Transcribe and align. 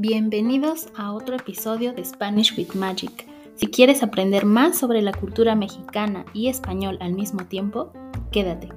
Bienvenidos 0.00 0.86
a 0.96 1.12
otro 1.12 1.34
episodio 1.34 1.92
de 1.92 2.04
Spanish 2.04 2.56
with 2.56 2.76
Magic. 2.76 3.26
Si 3.56 3.66
quieres 3.66 4.04
aprender 4.04 4.44
más 4.44 4.78
sobre 4.78 5.02
la 5.02 5.10
cultura 5.10 5.56
mexicana 5.56 6.24
y 6.32 6.46
español 6.46 6.98
al 7.00 7.14
mismo 7.14 7.46
tiempo, 7.46 7.92
quédate. 8.30 8.68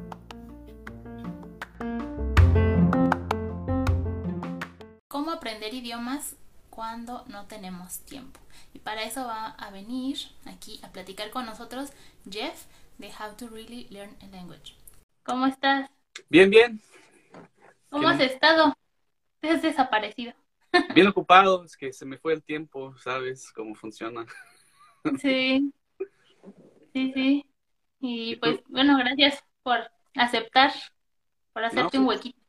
¿Cómo 5.07 5.29
aprender 5.29 5.75
idiomas 5.75 6.37
cuando 6.71 7.23
no 7.27 7.45
tenemos 7.45 7.99
tiempo? 7.99 8.39
Y 8.73 8.79
para 8.79 9.03
eso 9.03 9.23
va 9.27 9.49
a 9.49 9.69
venir 9.69 10.17
aquí 10.47 10.79
a 10.81 10.91
platicar 10.91 11.29
con 11.29 11.45
nosotros 11.45 11.91
Jeff 12.27 12.65
de 12.97 13.09
How 13.09 13.35
to 13.37 13.47
Really 13.47 13.85
Learn 13.91 14.15
a 14.23 14.35
Language. 14.35 14.73
¿Cómo 15.21 15.45
estás? 15.45 15.87
Bien, 16.29 16.49
bien. 16.49 16.81
¿Cómo 17.91 18.07
has 18.07 18.19
estado? 18.19 18.75
Te 19.39 19.51
has 19.51 19.61
desaparecido. 19.61 20.33
Bien 20.93 21.07
ocupado, 21.07 21.63
es 21.63 21.75
que 21.75 21.91
se 21.91 22.05
me 22.05 22.17
fue 22.17 22.33
el 22.33 22.43
tiempo, 22.43 22.95
¿sabes 22.97 23.51
cómo 23.53 23.75
funciona? 23.75 24.25
Sí, 25.19 25.73
sí, 26.93 27.11
sí. 27.13 27.45
Y 27.99 28.35
pues, 28.37 28.61
bueno, 28.67 28.97
gracias 28.97 29.43
por 29.63 29.79
aceptar, 30.15 30.71
por 31.53 31.63
hacerte 31.63 31.97
un 31.97 32.05
pues. 32.05 32.17
huequito 32.19 32.39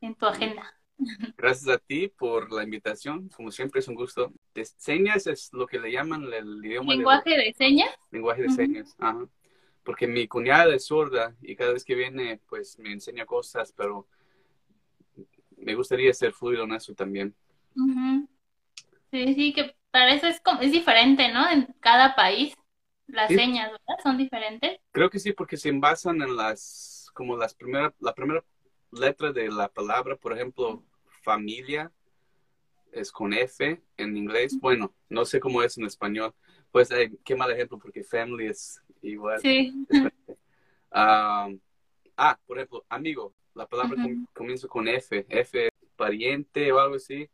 en 0.00 0.14
tu 0.14 0.26
agenda. 0.26 0.74
Gracias 1.36 1.68
a 1.68 1.78
ti 1.78 2.08
por 2.08 2.52
la 2.52 2.62
invitación, 2.62 3.28
como 3.30 3.50
siempre 3.50 3.80
es 3.80 3.88
un 3.88 3.94
gusto. 3.94 4.32
De 4.54 4.64
señas 4.64 5.26
es 5.26 5.52
lo 5.52 5.66
que 5.66 5.78
le 5.78 5.90
llaman 5.90 6.30
el 6.32 6.64
idioma. 6.64 6.92
¿Lenguaje 6.92 7.30
de 7.30 7.54
señas? 7.54 7.90
Lenguaje 8.10 8.42
de 8.42 8.50
señas, 8.50 8.94
ajá. 8.98 9.26
Porque 9.82 10.06
mi 10.06 10.28
cuñada 10.28 10.74
es 10.74 10.86
sorda 10.86 11.34
y 11.40 11.56
cada 11.56 11.72
vez 11.72 11.84
que 11.84 11.94
viene, 11.94 12.40
pues 12.48 12.78
me 12.78 12.92
enseña 12.92 13.24
cosas, 13.24 13.72
pero 13.74 14.06
me 15.70 15.76
gustaría 15.76 16.12
ser 16.12 16.32
fluido 16.32 16.64
en 16.64 16.72
eso 16.72 16.92
también. 16.94 17.34
Sí, 19.12 19.34
sí, 19.34 19.52
que 19.52 19.76
para 19.90 20.12
eso 20.14 20.26
es 20.26 20.40
como, 20.40 20.60
es 20.60 20.72
diferente, 20.72 21.32
¿no? 21.32 21.48
En 21.48 21.66
cada 21.80 22.14
país 22.16 22.54
las 23.06 23.28
Sí. 23.28 23.36
señas, 23.36 23.70
¿verdad? 23.70 24.02
Son 24.02 24.18
diferentes. 24.18 24.80
Creo 24.92 25.10
que 25.10 25.18
sí, 25.20 25.32
porque 25.32 25.56
se 25.56 25.68
envasan 25.68 26.20
en 26.22 26.36
las, 26.36 27.10
como 27.14 27.36
las 27.36 27.54
primeras, 27.54 27.92
la 28.00 28.14
primera 28.14 28.44
letra 28.92 29.32
de 29.32 29.48
la 29.48 29.68
palabra, 29.68 30.16
por 30.16 30.32
ejemplo, 30.32 30.82
familia 31.22 31.92
es 32.92 33.12
con 33.12 33.32
F 33.32 33.80
en 33.96 34.16
inglés. 34.16 34.58
Bueno, 34.60 34.92
no 35.08 35.24
sé 35.24 35.38
cómo 35.38 35.62
es 35.62 35.78
en 35.78 35.86
español. 35.86 36.34
Pues 36.72 36.90
eh, 36.90 37.12
qué 37.24 37.36
mal 37.36 37.50
ejemplo, 37.52 37.78
porque 37.78 38.02
family 38.02 38.46
es 38.48 38.82
igual. 39.02 39.40
Sí. 39.40 39.86
Ah, 40.92 41.48
ah, 42.16 42.36
por 42.48 42.58
ejemplo, 42.58 42.84
amigo. 42.88 43.32
La 43.60 43.66
palabra 43.66 43.92
Ujú. 43.92 44.02
com- 44.02 44.26
comienza 44.32 44.66
con 44.68 44.88
F. 44.88 45.26
F, 45.28 45.68
pariente 45.94 46.72
o 46.72 46.80
algo 46.80 46.94
así, 46.94 47.28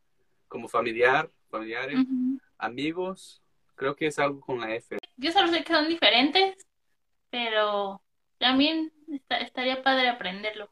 como 0.49 0.67
familiar, 0.67 1.31
familiares, 1.49 2.01
Ujú. 2.01 2.41
amigos. 2.59 3.41
Creo 3.77 3.95
que 3.95 4.09
es 4.09 4.19
algo 4.19 4.41
con 4.41 4.61
la 4.61 4.75
F. 4.75 4.99
Yo 5.17 5.31
solo 5.31 5.47
sé 5.47 5.63
que 5.63 5.73
son 5.73 5.89
diferentes, 5.89 6.67
pero 7.31 8.03
también 8.39 8.93
está- 9.09 9.39
estaría 9.39 9.85
padre 9.85 10.09
aprenderlo. 10.09 10.69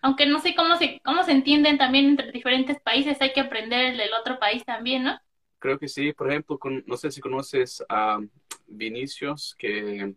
Aunque 0.00 0.26
no 0.26 0.38
sé 0.38 0.54
cómo 0.54 0.76
se, 0.76 1.00
cómo 1.04 1.24
se 1.24 1.32
entienden 1.32 1.76
también 1.76 2.10
entre 2.10 2.30
diferentes 2.30 2.80
países, 2.80 3.20
hay 3.20 3.32
que 3.32 3.40
aprender 3.40 3.84
el 3.86 3.96
del 3.98 4.12
otro 4.12 4.38
país 4.38 4.64
también, 4.64 5.02
¿no? 5.02 5.18
Creo 5.58 5.76
que 5.76 5.88
sí. 5.88 6.12
Por 6.12 6.30
ejemplo, 6.30 6.56
con- 6.56 6.84
no 6.86 6.96
sé 6.96 7.10
si 7.10 7.20
conoces 7.20 7.82
a 7.88 8.20
Vinicius, 8.68 9.56
que 9.58 10.14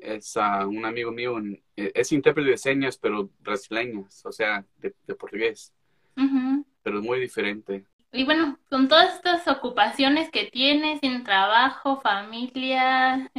es 0.00 0.36
ah, 0.36 0.66
un 0.66 0.84
amigo 0.84 1.10
mío, 1.12 1.38
eh, 1.76 1.92
es 1.94 2.12
intérprete 2.12 2.50
de 2.50 2.58
señas, 2.58 2.98
pero 2.98 3.30
brasileñas, 3.40 4.24
o 4.24 4.32
sea, 4.32 4.64
de, 4.76 4.94
de 5.06 5.14
portugués, 5.14 5.72
pero 6.82 7.02
muy 7.02 7.20
diferente. 7.20 7.84
Y 8.12 8.24
bueno, 8.24 8.58
con 8.70 8.88
todas 8.88 9.14
estas 9.16 9.46
ocupaciones 9.48 10.30
que 10.30 10.46
tienes, 10.46 11.00
en 11.02 11.24
trabajo, 11.24 12.00
familia, 12.00 13.30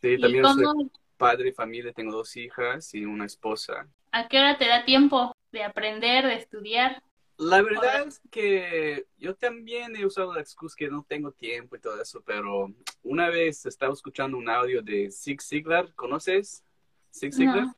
Sí, 0.00 0.08
y 0.18 0.20
también 0.20 0.44
soy 0.44 0.90
padre, 1.16 1.52
familia, 1.52 1.92
tengo 1.92 2.12
dos 2.12 2.36
hijas 2.36 2.94
y 2.94 3.04
una 3.04 3.26
esposa. 3.26 3.86
¿a 4.12 4.28
qué 4.28 4.38
hora 4.38 4.58
te 4.58 4.68
da 4.68 4.84
tiempo 4.84 5.34
de 5.50 5.64
aprender, 5.64 6.26
de 6.26 6.34
estudiar? 6.34 7.02
La 7.42 7.60
verdad 7.60 8.06
es 8.06 8.20
que 8.30 9.04
yo 9.18 9.34
también 9.34 9.96
he 9.96 10.06
usado 10.06 10.32
la 10.32 10.40
excusa 10.40 10.76
que 10.78 10.88
no 10.88 11.04
tengo 11.08 11.32
tiempo 11.32 11.74
y 11.74 11.80
todo 11.80 12.00
eso, 12.00 12.22
pero 12.24 12.72
una 13.02 13.30
vez 13.30 13.66
estaba 13.66 13.92
escuchando 13.92 14.38
un 14.38 14.48
audio 14.48 14.80
de 14.80 15.10
Zig 15.10 15.42
Ziglar, 15.42 15.92
¿conoces? 15.94 16.64
Zig 17.12 17.34
Ziglar. 17.34 17.64
No. 17.64 17.76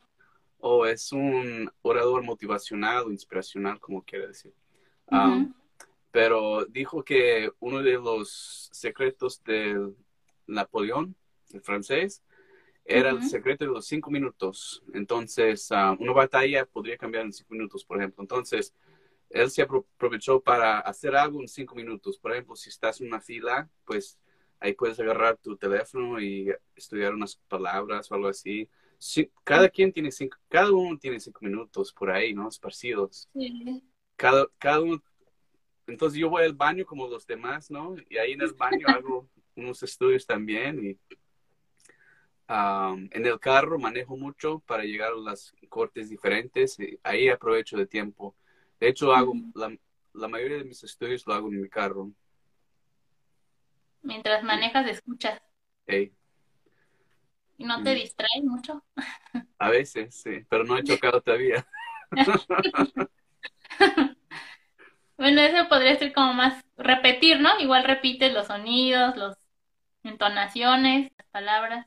O 0.58 0.86
es 0.86 1.12
un 1.12 1.70
orador 1.80 2.22
motivacional 2.22 3.10
inspiracional, 3.10 3.80
como 3.80 4.02
quiera 4.02 4.26
decir. 4.26 4.52
Um, 5.10 5.44
Ujú. 5.44 5.54
pero 6.10 6.64
dijo 6.66 7.02
que 7.02 7.50
uno 7.60 7.82
de 7.82 7.94
los 7.94 8.68
secretos 8.70 9.42
del 9.44 9.96
Napoleón, 10.46 11.16
el 11.54 11.62
francés, 11.62 12.22
era 12.84 13.10
el 13.10 13.16
Ujú. 13.16 13.28
secreto 13.28 13.64
de 13.64 13.70
los 13.70 13.86
cinco 13.86 14.10
minutos. 14.10 14.82
Entonces, 14.92 15.72
ah, 15.72 15.96
una 15.98 16.12
batalla 16.12 16.66
podría 16.66 16.98
cambiar 16.98 17.24
en 17.24 17.32
cinco 17.32 17.54
minutos, 17.54 17.82
por 17.82 17.96
ejemplo. 17.96 18.22
Entonces, 18.22 18.74
él 19.34 19.50
se 19.50 19.66
apro- 19.66 19.84
aprovechó 19.96 20.40
para 20.40 20.78
hacer 20.78 21.16
algo 21.16 21.40
en 21.40 21.48
cinco 21.48 21.74
minutos. 21.74 22.18
Por 22.18 22.32
ejemplo, 22.32 22.54
si 22.54 22.68
estás 22.68 23.00
en 23.00 23.08
una 23.08 23.20
fila, 23.20 23.68
pues 23.84 24.18
ahí 24.60 24.74
puedes 24.74 24.98
agarrar 25.00 25.36
tu 25.36 25.56
teléfono 25.56 26.20
y 26.20 26.54
estudiar 26.76 27.12
unas 27.12 27.36
palabras 27.48 28.10
o 28.10 28.14
algo 28.14 28.28
así. 28.28 28.68
Sí, 28.96 29.28
cada 29.42 29.68
quien 29.68 29.92
tiene 29.92 30.12
cinco, 30.12 30.38
cada 30.48 30.70
uno 30.70 30.96
tiene 30.96 31.18
cinco 31.18 31.40
minutos 31.42 31.92
por 31.92 32.10
ahí, 32.10 32.32
¿no? 32.32 32.48
Esparcidos. 32.48 33.28
Sí. 33.34 33.82
Cada, 34.16 34.46
cada 34.56 34.80
uno. 34.80 35.02
Entonces 35.88 36.18
yo 36.18 36.30
voy 36.30 36.44
al 36.44 36.54
baño 36.54 36.86
como 36.86 37.08
los 37.08 37.26
demás, 37.26 37.70
¿no? 37.70 37.96
Y 38.08 38.16
ahí 38.18 38.32
en 38.32 38.40
el 38.40 38.52
baño 38.54 38.86
hago 38.88 39.28
unos 39.56 39.82
estudios 39.82 40.24
también 40.24 40.82
y 40.84 40.90
um, 42.48 43.08
en 43.10 43.26
el 43.26 43.38
carro 43.40 43.80
manejo 43.80 44.16
mucho 44.16 44.60
para 44.60 44.84
llegar 44.84 45.12
a 45.12 45.16
las 45.16 45.52
cortes 45.68 46.08
diferentes 46.08 46.78
y 46.78 46.98
ahí 47.02 47.28
aprovecho 47.28 47.76
de 47.76 47.86
tiempo. 47.86 48.36
De 48.80 48.88
hecho, 48.88 49.12
hago 49.14 49.32
Ujú. 49.32 49.52
la, 49.54 49.76
la 50.14 50.28
mayoría 50.28 50.58
de 50.58 50.64
mis 50.64 50.82
estudios 50.84 51.26
lo 51.26 51.34
hago 51.34 51.48
en 51.48 51.60
mi 51.62 51.68
carro. 51.68 52.10
Mientras 54.02 54.42
manejas, 54.42 54.86
escuchas 54.88 55.40
Hey, 55.86 56.12
y 57.58 57.64
no 57.64 57.82
te 57.82 57.90
Mm. 57.92 57.94
distraes 57.94 58.44
mucho. 58.44 58.84
a 59.58 59.70
veces, 59.70 60.14
sí, 60.14 60.44
pero 60.48 60.64
no 60.64 60.76
he 60.76 60.84
chocado 60.84 61.20
todavía. 61.20 61.66
Bueno, 65.16 65.40
eso 65.42 65.68
podría 65.68 65.96
ser 65.96 66.12
como 66.12 66.34
más 66.34 66.62
repetir, 66.76 67.40
¿no? 67.40 67.48
Igual 67.60 67.84
repites 67.84 68.32
los 68.32 68.48
sonidos, 68.48 69.16
las 69.16 69.36
entonaciones, 70.02 71.10
las 71.16 71.26
palabras. 71.28 71.86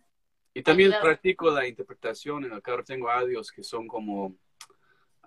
Y 0.53 0.63
también 0.63 0.93
practico 1.01 1.51
la 1.51 1.67
interpretación 1.67 2.45
en 2.45 2.53
el 2.53 2.61
carro. 2.61 2.83
Tengo 2.83 3.09
audios 3.11 3.51
que 3.51 3.63
son 3.63 3.87
como 3.87 4.33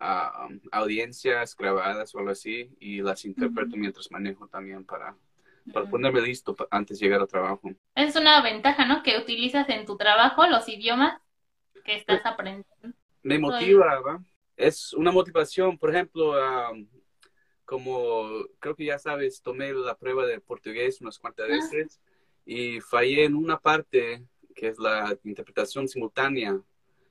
ah, 0.00 0.48
audiencias 0.72 1.56
grabadas 1.56 2.14
o 2.14 2.18
algo 2.18 2.30
así 2.30 2.74
y 2.80 3.02
las 3.02 3.24
interpreto 3.24 3.76
mientras 3.76 4.10
manejo 4.10 4.48
también 4.48 4.84
para, 4.84 5.14
para 5.72 5.82
Ujú. 5.82 5.90
ponerme 5.92 6.20
listo 6.22 6.56
antes 6.70 6.98
de 6.98 7.06
llegar 7.06 7.20
al 7.20 7.28
trabajo. 7.28 7.70
Es 7.94 8.16
una 8.16 8.42
ventaja, 8.42 8.86
¿no? 8.86 9.02
Que 9.02 9.18
utilizas 9.18 9.68
en 9.68 9.84
tu 9.86 9.96
trabajo 9.96 10.46
los 10.46 10.68
idiomas 10.68 11.20
que 11.84 11.96
estás 11.96 12.24
aprendiendo. 12.24 12.66
Me 13.22 13.38
motiva, 13.38 14.00
¿va? 14.00 14.24
Es 14.56 14.92
una 14.94 15.12
motivación, 15.12 15.78
por 15.78 15.90
ejemplo, 15.90 16.34
ah, 16.34 16.72
como 17.64 18.28
creo 18.58 18.74
que 18.74 18.86
ya 18.86 18.98
sabes, 18.98 19.42
tomé 19.42 19.72
la 19.72 19.96
prueba 19.96 20.26
de 20.26 20.40
portugués 20.40 21.00
unas 21.00 21.18
cuantas 21.18 21.46
Ah. 21.48 21.52
veces 21.52 22.00
y 22.44 22.80
fallé 22.80 23.24
en 23.24 23.34
una 23.36 23.58
parte 23.58 24.24
que 24.54 24.68
es 24.68 24.78
la 24.78 25.16
interpretación 25.24 25.86
simultánea. 25.86 26.60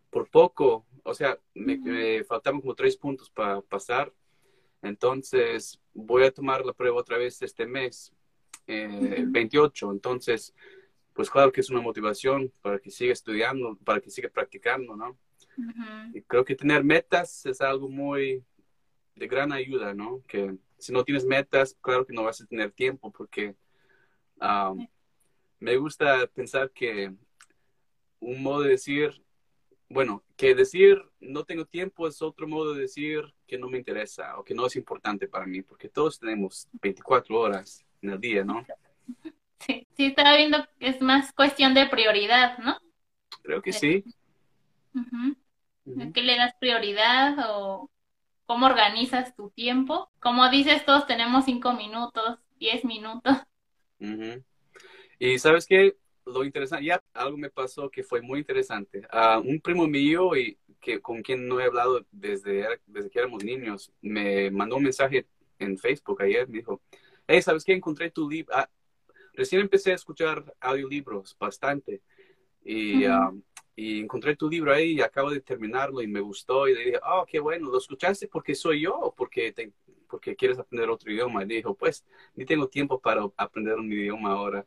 Por 0.09 0.29
poco, 0.29 0.85
o 1.03 1.13
sea, 1.13 1.39
me, 1.53 2.23
faltaban 2.23 2.61
como 2.61 2.75
tres 2.75 2.97
puntos 2.97 3.29
para 3.29 3.61
pasar. 3.61 4.11
Entonces, 4.81 5.79
voy 5.93 6.23
a 6.23 6.31
tomar 6.31 6.65
la 6.65 6.73
prueba 6.73 6.97
otra 6.97 7.17
vez 7.17 7.41
este 7.41 7.65
mes, 7.65 8.13
eh, 8.67 9.15
el 9.17 9.23
Ujú. 9.23 9.31
28. 9.31 9.91
Entonces, 9.91 10.53
pues 11.13 11.29
claro 11.29 11.51
que 11.51 11.61
es 11.61 11.69
una 11.69 11.81
motivación 11.81 12.51
para 12.61 12.79
que 12.79 12.91
siga 12.91 13.13
estudiando, 13.13 13.77
para 13.83 13.99
que 13.99 14.09
siga 14.09 14.29
practicando, 14.29 14.95
¿no? 14.95 15.17
Y 16.13 16.21
creo 16.21 16.45
que 16.45 16.55
tener 16.55 16.83
metas 16.83 17.45
es 17.45 17.61
algo 17.61 17.89
muy 17.89 18.43
de 19.15 19.27
gran 19.27 19.51
ayuda, 19.51 19.93
¿no? 19.93 20.23
Que 20.27 20.55
si 20.77 20.93
no 20.93 21.03
tienes 21.03 21.25
metas, 21.25 21.77
claro 21.81 22.05
que 22.05 22.13
no 22.13 22.23
vas 22.23 22.41
a 22.41 22.45
tener 22.45 22.71
tiempo 22.71 23.11
porque 23.11 23.55
ah, 24.39 24.73
me 25.59 25.75
gusta 25.75 26.25
pensar 26.27 26.71
que 26.71 27.13
un 28.19 28.41
modo 28.41 28.61
de 28.61 28.69
decir, 28.69 29.21
bueno, 29.89 30.23
que 30.37 30.55
decir 30.55 31.01
no 31.19 31.43
tengo 31.43 31.65
tiempo 31.65 32.07
es 32.07 32.21
otro 32.21 32.47
modo 32.47 32.73
de 32.73 32.81
decir 32.81 33.33
que 33.47 33.57
no 33.57 33.67
me 33.67 33.77
interesa 33.77 34.37
o 34.37 34.43
que 34.43 34.53
no 34.53 34.67
es 34.67 34.75
importante 34.75 35.27
para 35.27 35.45
mí, 35.45 35.61
porque 35.61 35.89
todos 35.89 36.19
tenemos 36.19 36.67
24 36.81 37.39
horas 37.39 37.85
en 38.01 38.11
el 38.11 38.19
día, 38.19 38.43
¿no? 38.43 38.65
Sí, 39.59 39.87
sí, 39.97 40.05
estaba 40.05 40.37
viendo 40.37 40.65
que 40.79 40.87
es 40.87 41.01
más 41.01 41.33
cuestión 41.33 41.73
de 41.73 41.87
prioridad, 41.87 42.57
¿no? 42.59 42.77
Creo 43.41 43.61
que 43.61 43.73
sí. 43.73 44.03
Ujú. 44.93 45.35
Ujú. 45.85 46.01
¿A 46.01 46.13
qué 46.13 46.21
le 46.21 46.37
das 46.37 46.53
prioridad 46.59 47.35
o 47.49 47.89
cómo 48.49 48.65
organizas 48.65 49.35
tu 49.35 49.51
tiempo. 49.51 50.09
Como 50.19 50.49
dices, 50.49 50.83
todos 50.83 51.05
tenemos 51.05 51.45
cinco 51.45 51.73
minutos, 51.73 52.39
diez 52.59 52.83
minutos. 52.83 53.37
Y 55.19 55.37
sabes 55.37 55.67
qué, 55.67 55.97
lo 56.33 56.43
interesante, 56.43 56.85
ya 56.85 57.03
algo 57.13 57.37
me 57.37 57.49
pasó 57.49 57.89
que 57.89 58.03
fue 58.03 58.21
muy 58.21 58.39
interesante. 58.39 59.01
Uh, 59.13 59.39
un 59.39 59.59
primo 59.59 59.87
mío 59.87 60.35
y 60.35 60.57
que 60.79 61.01
con 61.01 61.21
quien 61.21 61.47
no 61.47 61.59
he 61.59 61.65
hablado 61.65 62.05
desde, 62.11 62.65
desde 62.85 63.09
que 63.09 63.19
éramos 63.19 63.43
niños, 63.43 63.91
me 64.01 64.49
mandó 64.51 64.77
un 64.77 64.83
mensaje 64.83 65.27
en 65.59 65.77
Facebook 65.77 66.21
ayer, 66.21 66.47
me 66.47 66.59
dijo, 66.59 66.81
hey, 67.27 67.41
¿sabes 67.41 67.63
qué? 67.63 67.73
Encontré 67.73 68.09
tu 68.11 68.29
libro. 68.29 68.55
Ah, 68.55 68.69
recién 69.33 69.61
empecé 69.61 69.91
a 69.91 69.95
escuchar 69.95 70.53
audiolibros 70.59 71.35
bastante 71.39 72.01
y, 72.63 73.05
um, 73.05 73.41
y, 73.75 74.01
encontré 74.01 74.35
tu 74.35 74.49
libro 74.49 74.73
ahí 74.73 74.93
y 74.93 75.01
acabo 75.01 75.31
de 75.31 75.41
terminarlo 75.41 76.01
y 76.01 76.07
me 76.07 76.19
gustó 76.19 76.67
y 76.67 76.75
le 76.75 76.85
dije, 76.85 76.99
oh, 77.05 77.25
qué 77.25 77.39
bueno, 77.39 77.69
¿lo 77.69 77.77
escuchaste 77.77 78.27
porque 78.27 78.55
soy 78.55 78.81
yo 78.81 78.97
o 78.97 79.13
porque, 79.13 79.51
te, 79.51 79.71
porque 80.07 80.35
quieres 80.35 80.59
aprender 80.59 80.89
otro 80.89 81.11
idioma? 81.11 81.43
Y 81.43 81.47
le 81.47 81.55
dijo, 81.55 81.75
pues, 81.75 82.05
ni 82.35 82.45
tengo 82.45 82.67
tiempo 82.67 82.99
para 82.99 83.25
aprender 83.37 83.75
un 83.75 83.91
idioma 83.91 84.31
ahora. 84.31 84.65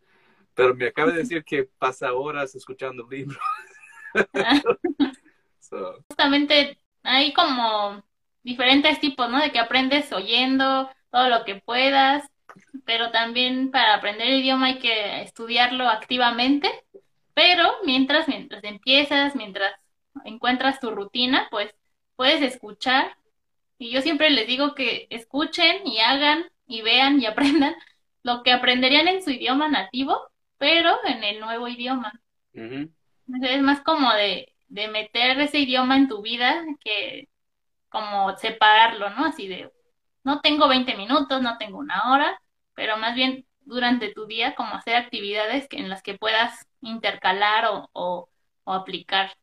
Pero 0.54 0.74
me 0.74 0.86
acaba 0.86 1.12
de 1.12 1.18
decir 1.18 1.44
que 1.44 1.64
pasa 1.78 2.12
horas 2.12 2.54
escuchando 2.54 3.06
el 3.10 3.18
libro. 3.18 3.38
Justamente 6.08 6.78
hay 7.02 7.32
como 7.32 8.02
diferentes 8.42 9.00
tipos, 9.00 9.30
¿no? 9.30 9.40
De 9.40 9.50
que 9.50 9.58
aprendes 9.58 10.12
oyendo 10.12 10.90
todo 11.10 11.28
lo 11.28 11.44
que 11.44 11.56
puedas, 11.56 12.28
pero 12.84 13.10
también 13.10 13.70
para 13.70 13.94
aprender 13.94 14.28
el 14.28 14.40
idioma 14.40 14.66
hay 14.66 14.78
que 14.78 15.22
estudiarlo 15.22 15.88
activamente, 15.88 16.70
pero 17.34 17.72
mientras, 17.84 18.28
mientras 18.28 18.62
empiezas, 18.64 19.34
mientras 19.34 19.72
encuentras 20.24 20.80
tu 20.80 20.90
rutina, 20.90 21.48
pues 21.50 21.74
puedes 22.16 22.42
escuchar. 22.42 23.16
Y 23.78 23.90
yo 23.90 24.02
siempre 24.02 24.30
les 24.30 24.46
digo 24.46 24.74
que 24.74 25.06
escuchen 25.10 25.86
y 25.86 25.98
hagan 25.98 26.44
y 26.66 26.82
vean 26.82 27.20
y 27.20 27.26
aprendan 27.26 27.74
lo 28.22 28.42
que 28.42 28.52
aprenderían 28.52 29.08
en 29.08 29.22
su 29.22 29.30
idioma 29.30 29.68
nativo, 29.68 30.30
pero 30.62 30.96
en 31.04 31.24
el 31.24 31.40
nuevo 31.40 31.66
idioma. 31.66 32.12
Es 32.54 33.62
más 33.62 33.80
como 33.80 34.12
de, 34.12 34.54
de 34.68 34.86
meter 34.86 35.40
ese 35.40 35.58
idioma 35.58 35.96
en 35.96 36.06
tu 36.06 36.22
vida 36.22 36.64
que 36.84 37.28
como 37.88 38.36
separarlo, 38.36 39.10
¿no? 39.10 39.24
Así 39.24 39.48
de, 39.48 39.72
no 40.22 40.40
tengo 40.40 40.68
20 40.68 40.96
minutos, 40.96 41.42
no 41.42 41.58
tengo 41.58 41.78
una 41.78 42.12
hora, 42.12 42.40
pero 42.74 42.96
más 42.96 43.16
bien 43.16 43.44
durante 43.62 44.12
tu 44.12 44.26
día 44.26 44.54
como 44.54 44.76
hacer 44.76 44.94
actividades 44.94 45.66
que, 45.66 45.78
en 45.78 45.88
las 45.88 46.00
que 46.00 46.16
puedas 46.16 46.64
intercalar 46.80 47.64
o, 47.66 47.90
o, 47.92 48.28
aplicar 48.64 49.36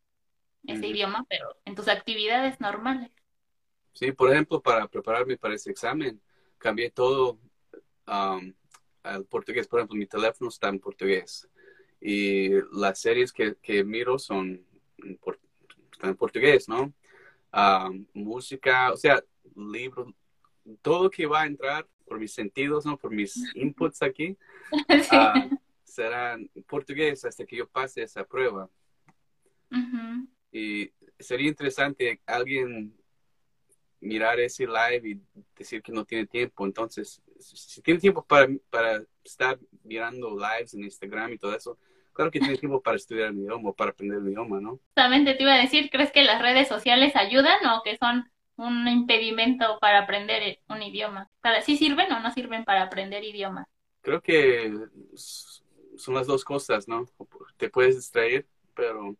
ese 0.66 0.88
idioma, 0.88 1.26
pero 1.28 1.54
en 1.66 1.76
tus 1.76 1.90
actividades 1.90 2.62
normales. 2.62 3.12
Sí, 3.92 4.14
por 4.14 4.32
ejemplo, 4.32 4.62
para 4.62 4.88
prepararme 4.88 5.36
para 5.36 5.56
ese 5.56 5.70
examen, 5.70 6.22
cambié 6.58 6.92
todo 6.92 7.38
al 9.14 9.26
portugués. 9.26 9.68
Por 9.68 9.80
ejemplo, 9.80 9.98
mi 9.98 10.06
teléfono 10.06 10.50
está 10.50 10.70
en 10.70 10.80
portugués 10.80 11.48
y 12.02 12.50
las 12.72 13.00
series 13.00 13.34
que, 13.34 13.56
que 13.62 13.84
miro 13.84 14.18
son 14.18 14.66
en, 15.04 15.20
están 15.92 16.12
en 16.12 16.16
portugués, 16.16 16.70
¿no? 16.70 16.94
música, 18.14 18.92
o 18.92 18.98
sea, 18.98 19.24
libros, 19.56 20.14
todo 20.82 21.10
que 21.10 21.26
va 21.26 21.42
a 21.42 21.48
entrar 21.48 21.88
por 22.06 22.20
mis 22.20 22.34
sentidos, 22.34 22.86
¿no? 22.86 22.98
Por 22.98 23.12
mis 23.12 23.36
inputs 23.56 24.02
aquí, 24.02 24.38
uh, 24.90 25.58
será 25.84 26.34
en 26.34 26.50
portugués 26.68 27.26
hasta 27.26 27.46
que 27.46 27.58
yo 27.58 27.68
pase 27.68 28.04
esa 28.04 28.24
prueba. 28.24 28.70
Y 30.52 30.92
sería 31.20 31.48
interesante 31.48 32.22
alguien 32.26 32.96
mirar 34.00 34.40
ese 34.40 34.66
live 34.66 35.10
y 35.10 35.22
decir 35.56 35.82
que 35.82 35.92
no 35.92 36.06
tiene 36.06 36.26
tiempo. 36.26 36.66
Entonces, 36.66 37.22
si 37.40 37.82
tiene 37.82 38.00
tiempo 38.00 38.24
para, 38.26 38.48
para 38.70 39.02
estar 39.24 39.58
mirando 39.84 40.38
lives 40.38 40.74
en 40.74 40.84
Instagram 40.84 41.34
y 41.34 41.38
todo 41.38 41.56
eso, 41.56 41.78
claro 42.14 42.32
que 42.32 42.40
tiene 42.40 42.58
tiempo 42.58 42.82
para 42.82 42.98
estudiar 42.98 43.30
el 43.30 43.40
idioma, 43.40 43.74
para 43.74 43.92
aprender 43.92 44.20
el 44.20 44.28
idioma, 44.28 44.60
¿no? 44.60 44.80
Justamente 44.96 45.36
te 45.36 45.44
iba 45.44 45.54
a 45.54 45.62
decir, 45.62 45.90
¿crees 45.90 46.12
que 46.12 46.24
las 46.24 46.42
redes 46.42 46.68
sociales 46.68 47.16
ayudan 47.16 47.66
o 47.68 47.82
que 47.84 47.98
son 47.98 48.30
un 48.58 48.88
impedimento 48.88 49.80
para 49.80 50.00
aprender 50.00 50.60
un 50.68 50.82
idioma? 50.82 51.30
¿Para 51.42 51.62
sí 51.62 51.78
sirven 51.78 52.12
o 52.12 52.20
no 52.20 52.32
sirven 52.32 52.66
para 52.66 52.84
aprender 52.84 53.24
idioma? 53.24 53.66
Creo 54.02 54.22
que 54.22 54.74
son 55.16 56.16
las 56.16 56.28
dos 56.28 56.44
cosas, 56.44 56.88
¿no? 56.88 57.06
Te 57.58 57.70
puedes 57.70 57.96
distraer, 57.96 58.46
pero 58.74 59.16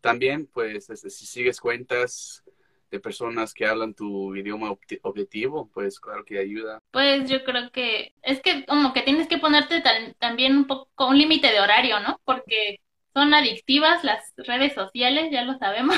también, 0.00 0.46
pues, 0.46 0.88
este, 0.88 1.10
si 1.10 1.26
sigues 1.26 1.60
cuentas 1.60 2.44
de 2.90 3.00
personas 3.00 3.52
que 3.52 3.66
hablan 3.66 3.94
tu 3.94 4.34
idioma 4.34 4.74
objetivo, 5.02 5.70
pues 5.72 6.00
claro 6.00 6.24
que 6.24 6.38
ayuda. 6.38 6.80
Pues 6.90 7.28
yo 7.28 7.44
creo 7.44 7.70
que 7.70 8.14
es 8.22 8.40
que 8.40 8.64
como 8.66 8.92
que 8.92 9.02
tienes 9.02 9.28
que 9.28 9.38
ponerte 9.38 9.82
también 10.18 10.56
un 10.56 10.66
poco 10.66 11.08
un 11.08 11.18
límite 11.18 11.50
de 11.50 11.60
horario, 11.60 12.00
¿no? 12.00 12.20
Porque 12.24 12.80
son 13.14 13.32
adictivas 13.32 14.04
las 14.04 14.32
redes 14.36 14.74
sociales, 14.74 15.30
ya 15.30 15.42
lo 15.42 15.56
sabemos. 15.58 15.96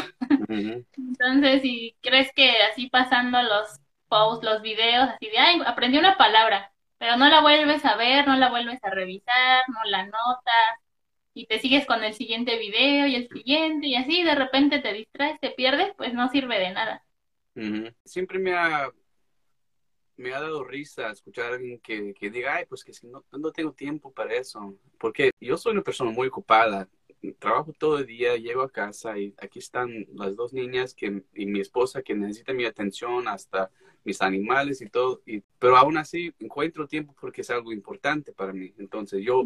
Entonces, 0.49 1.63
si 1.63 1.97
crees 2.01 2.31
que 2.33 2.51
así 2.71 2.89
pasando 2.89 3.43
los 3.43 3.81
posts, 4.09 4.45
los 4.45 4.63
videos, 4.63 5.09
así 5.09 5.27
de, 5.29 5.39
ay, 5.39 5.61
aprendí 5.67 5.99
una 5.99 6.17
palabra, 6.17 6.73
pero 6.99 7.17
no 7.17 7.29
la 7.29 7.41
vuelves 7.41 7.85
a 7.85 7.97
ver, 7.97 8.27
no 8.27 8.37
la 8.37 8.51
vuelves 8.51 8.79
a 8.83 8.91
revisar, 8.91 9.65
no 9.69 9.91
la 9.91 10.05
notas, 10.05 10.79
y 11.39 11.47
te 11.47 11.61
sigues 11.61 11.87
con 11.87 12.03
el 12.03 12.15
siguiente 12.15 12.59
video 12.59 13.07
y 13.07 13.15
el 13.15 13.29
siguiente 13.29 13.87
y 13.87 13.95
así 13.95 14.25
de 14.25 14.35
repente 14.35 14.81
te 14.81 14.93
distraes, 14.93 15.39
te 15.39 15.51
pierdes, 15.51 15.95
pues 15.97 16.13
no 16.13 16.29
sirve 16.31 16.59
de 16.59 16.73
nada. 16.73 17.05
Siempre 18.05 18.41
me 18.41 18.55
ha, 18.55 18.91
me 20.17 20.35
ha 20.35 20.41
dado 20.41 20.65
risa 20.65 21.13
escuchar 21.13 21.53
a 21.53 21.55
alguien 21.55 21.79
que, 21.79 22.13
que 22.13 22.31
diga, 22.31 22.57
ay, 22.57 22.65
pues 22.69 22.83
que 22.83 22.91
no, 23.07 23.25
no 23.31 23.53
tengo 23.53 23.73
tiempo 23.73 24.13
para 24.13 24.35
eso, 24.35 24.75
porque 24.99 25.31
yo 25.41 25.57
soy 25.57 25.75
una 25.75 25.83
persona 25.83 26.11
muy 26.11 26.27
ocupada, 26.27 26.89
trabajo 27.39 27.73
todo 27.73 27.99
el 27.99 28.07
día, 28.07 28.37
llego 28.37 28.63
a 28.63 28.71
casa 28.71 29.17
y 29.17 29.33
aquí 29.39 29.61
están 29.61 30.07
las 30.15 30.35
dos 30.35 30.53
niñas 30.53 30.93
que, 30.93 31.23
y 31.35 31.47
mi 31.47 31.61
esposa 31.61 32.03
que 32.03 32.17
necesita 32.17 32.53
mi 32.53 32.65
atención, 32.65 33.29
hasta 33.29 33.71
mis 34.03 34.21
animales 34.23 34.81
y 34.81 34.89
todo, 34.89 35.23
y, 35.25 35.41
pero 35.61 35.77
aún 35.77 35.99
así 35.99 36.35
encuentro 36.41 36.89
tiempo 36.89 37.15
porque 37.21 37.43
es 37.43 37.51
algo 37.51 37.73
importante 37.73 38.33
para 38.33 38.53
mí. 38.53 38.75
Entonces 38.79 39.23
yo 39.25 39.45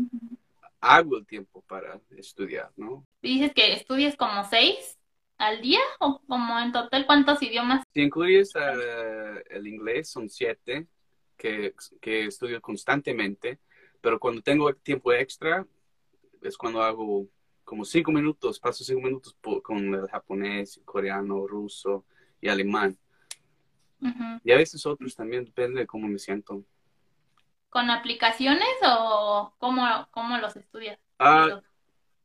hago 0.82 1.17
el 1.17 1.26
tiempo 1.26 1.62
para 1.62 1.99
estudiar, 2.11 2.70
¿no? 2.76 3.06
Dices 3.23 3.52
que 3.55 3.73
estudias 3.73 4.17
como 4.17 4.44
seis 4.44 4.99
al 5.38 5.62
día 5.62 5.81
o 6.00 6.20
como 6.26 6.58
en 6.58 6.73
total 6.73 7.06
cuántos 7.06 7.40
idiomas? 7.43 7.84
Si 7.94 8.02
incluyes 8.02 8.55
uh, 8.55 9.40
el 9.49 9.67
inglés 9.67 10.11
son 10.11 10.29
siete 10.29 10.87
que, 11.37 11.74
que 12.01 12.27
estudio 12.27 12.60
constantemente, 12.60 13.58
pero 14.01 14.19
cuando 14.19 14.43
tengo 14.43 14.74
tiempo 14.74 15.12
extra 15.12 15.67
es 16.43 16.58
cuando 16.58 16.82
hago 16.82 17.29
como 17.65 17.84
cinco 17.84 18.10
minutos, 18.10 18.58
paso 18.58 18.84
cinco 18.84 19.03
minutos 19.03 19.36
con 19.62 19.94
el 19.94 20.08
japonés, 20.08 20.81
coreano, 20.84 21.46
ruso 21.46 22.05
y 22.41 22.48
alemán. 22.48 22.98
Y 24.43 24.51
a 24.51 24.56
veces 24.56 24.84
otros 24.84 25.15
también, 25.15 25.44
depende 25.44 25.82
de 25.82 25.86
cómo 25.86 26.08
me 26.08 26.19
siento 26.19 26.65
con 27.72 27.88
aplicaciones 27.88 28.69
o 28.86 29.55
cómo, 29.56 29.82
cómo 30.10 30.36
los 30.36 30.55
estudias? 30.56 30.98
Ah, 31.19 31.62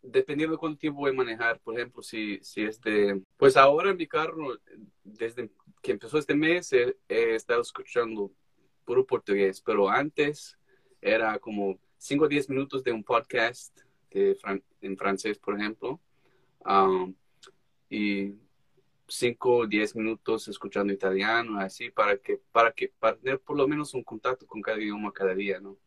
dependiendo 0.01 0.56
de 0.56 0.60
cuánto 0.60 0.77
tiempo 0.77 1.00
voy 1.00 1.12
a 1.12 1.13
manejar. 1.13 1.62
Por 1.62 1.75
ejemplo, 1.75 2.04
si, 2.04 2.38
si 2.44 2.63
es 2.63 2.82
de... 2.82 3.24
Pues 3.38 3.56
ahora 3.56 3.92
en 3.92 3.96
mi 3.96 4.08
carro, 4.08 4.60
desde 5.06 5.50
que 5.82 5.94
empezó 5.94 6.18
este 6.18 6.36
mes, 6.36 6.74
he, 6.74 6.98
estado 7.08 7.62
escuchando 7.62 8.30
puro 8.84 9.06
portugués, 9.06 9.62
pero 9.62 9.89
antes 9.89 10.60
era 11.00 11.39
como 11.39 11.80
5 11.98 12.25
o 12.25 12.27
10 12.27 12.50
minutos 12.50 12.84
de 12.84 12.92
un 12.92 13.06
podcast 13.06 13.74
de 14.12 14.38
en 14.82 14.98
francés, 14.98 15.38
por 15.38 15.58
ejemplo. 15.58 16.01
Um, 16.66 17.16
y 17.89 18.34
5 19.08 19.50
o 19.50 19.68
10 19.68 19.96
minutos 19.96 20.48
escuchando 20.48 20.92
italiano, 20.94 21.60
así, 21.60 21.90
para 21.90 22.18
que, 22.18 22.40
para 22.52 22.72
que, 22.72 22.90
para 23.00 23.18
tener 23.18 23.40
por 23.40 23.58
lo 23.58 23.68
menos 23.68 23.94
un 23.94 24.04
contacto 24.04 24.46
con 24.46 24.62
cada 24.62 24.78
idioma 24.78 25.12
cada 25.14 25.34
día, 25.34 25.60
¿no? 25.60 25.78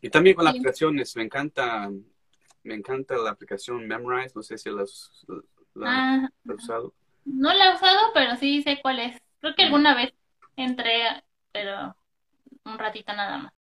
Y 0.00 0.10
también 0.10 0.36
con 0.36 0.44
las 0.44 0.54
aplicaciones, 0.54 1.16
me 1.16 1.24
encanta, 1.24 1.90
me 2.62 2.74
encanta 2.74 3.16
la 3.16 3.30
aplicación 3.30 3.86
Memrise, 3.86 4.32
no 4.36 4.42
sé 4.42 4.58
si 4.58 4.70
la, 4.70 4.84
ah, 5.82 6.28
has 6.48 6.54
usado. 6.54 6.94
No 7.24 7.52
la 7.52 7.70
he 7.70 7.74
usado, 7.74 8.00
pero 8.12 8.36
sí 8.36 8.62
sé 8.62 8.78
cuál 8.80 9.00
es. 9.00 9.20
Creo 9.40 9.54
que 9.56 9.64
alguna 9.64 9.94
vez 9.94 10.12
entré, 10.56 11.02
pero 11.52 11.96
un 12.64 12.78
ratito 12.78 13.12
nada 13.12 13.38
más. 13.38 13.52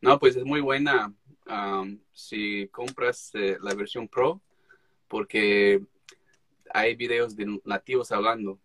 No, 0.00 0.18
pues 0.18 0.36
es 0.36 0.44
muy 0.44 0.60
buena 0.60 1.12
um, 1.46 1.98
si 2.12 2.68
compras 2.68 3.30
eh, 3.34 3.56
la 3.60 3.74
versión 3.74 4.06
Pro, 4.06 4.40
porque 5.08 5.80
hay 6.72 6.94
videos 6.94 7.36
de 7.36 7.60
nativos 7.64 8.12
hablando, 8.12 8.58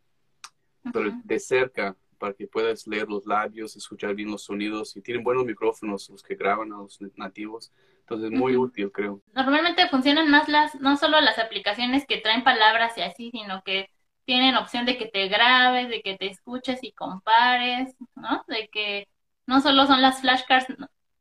pero 0.91 1.11
de 1.23 1.39
cerca, 1.39 1.95
para 2.17 2.33
que 2.33 2.47
puedas 2.47 2.87
leer 2.87 3.07
los 3.07 3.25
labios, 3.25 3.75
escuchar 3.75 4.15
bien 4.15 4.31
los 4.31 4.43
sonidos 4.43 4.95
y 4.95 5.01
tienen 5.01 5.23
buenos 5.23 5.45
micrófonos 5.45 6.09
los 6.09 6.23
que 6.23 6.35
graban 6.35 6.71
a 6.71 6.77
los 6.77 6.99
nativos. 7.15 7.71
Entonces, 7.99 8.31
muy 8.31 8.55
útil, 8.55 8.91
creo. 8.91 9.21
Normalmente 9.33 9.87
funcionan 9.89 10.29
más 10.29 10.47
las, 10.49 10.75
no 10.75 10.97
solo 10.97 11.19
las 11.21 11.39
aplicaciones 11.39 12.05
que 12.05 12.17
traen 12.17 12.43
palabras 12.43 12.97
y 12.97 13.01
así, 13.01 13.31
sino 13.31 13.61
que 13.63 13.89
tienen 14.25 14.55
opción 14.55 14.85
de 14.85 14.97
que 14.97 15.05
te 15.05 15.27
grabes, 15.27 15.89
de 15.89 16.01
que 16.01 16.17
te 16.17 16.27
escuches 16.27 16.79
y 16.83 16.91
compares, 16.91 17.95
¿no? 18.15 18.43
De 18.47 18.69
que 18.69 19.07
no 19.45 19.61
solo 19.61 19.85
son 19.85 20.01
las 20.01 20.21
flashcards 20.21 20.67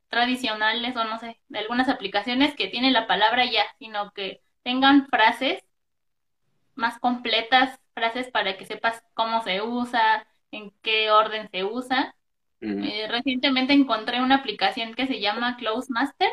tradicionales 0.08 0.96
o 0.96 1.04
no 1.04 1.18
sé, 1.18 1.40
de 1.48 1.58
algunas 1.58 1.88
aplicaciones 1.88 2.54
que 2.54 2.68
tienen 2.68 2.92
la 2.92 3.06
palabra 3.06 3.44
ya, 3.50 3.64
sino 3.78 4.12
que 4.12 4.42
tengan 4.62 5.06
frases 5.08 5.62
más 6.74 6.98
completas, 6.98 7.78
frases 7.94 8.30
para 8.30 8.56
que 8.56 8.66
sepas 8.66 9.02
cómo 9.14 9.42
se 9.42 9.62
usa, 9.62 10.26
en 10.50 10.72
qué 10.82 11.10
orden 11.10 11.48
se 11.50 11.64
usa. 11.64 12.14
Eh, 12.60 13.08
recientemente 13.08 13.72
encontré 13.72 14.22
una 14.22 14.36
aplicación 14.36 14.94
que 14.94 15.08
se 15.08 15.20
llama 15.20 15.56
Close 15.56 15.92
Master. 15.92 16.28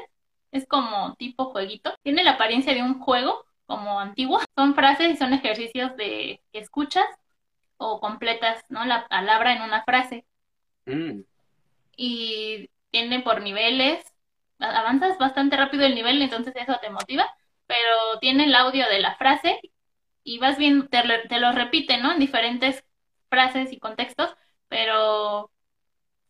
Es 0.52 0.68
como 0.68 1.16
tipo 1.16 1.46
jueguito. 1.46 1.96
Tiene 2.04 2.24
la 2.24 2.32
apariencia 2.32 2.74
de 2.74 2.84
un 2.84 3.00
juego, 3.00 3.46
como 3.66 4.00
antiguo. 4.00 4.40
Son 4.56 4.76
frases 4.76 5.12
y 5.12 5.18
son 5.18 5.34
ejercicios 5.34 5.96
de 5.98 6.42
escuchas 6.54 7.06
o 7.78 8.00
completas, 8.00 8.64
¿no? 8.70 8.86
La 8.86 9.08
palabra 9.08 9.54
en 9.54 9.64
una 9.64 9.84
frase. 9.84 10.26
Mm. 10.86 11.22
Y 11.98 12.70
tiene 12.92 13.22
por 13.22 13.42
niveles. 13.42 14.06
Avanzas 14.60 15.18
bastante 15.18 15.58
rápido 15.58 15.86
el 15.86 15.96
nivel, 15.96 16.22
entonces 16.22 16.54
eso 16.56 16.78
te 16.80 16.92
motiva. 16.92 17.26
Pero 17.66 18.20
tiene 18.20 18.46
el 18.46 18.56
audio 18.56 18.88
de 18.88 19.00
la 19.00 19.16
frase 19.16 19.60
y 20.30 20.40
vas 20.40 20.58
viendo, 20.58 20.88
te, 20.88 21.02
te 21.30 21.40
lo 21.40 21.52
repite, 21.54 21.98
¿no? 21.98 22.12
En 22.12 22.20
diferentes 22.20 22.84
frases 23.30 23.74
y 23.74 23.80
contextos, 23.80 24.36
pero 24.68 25.52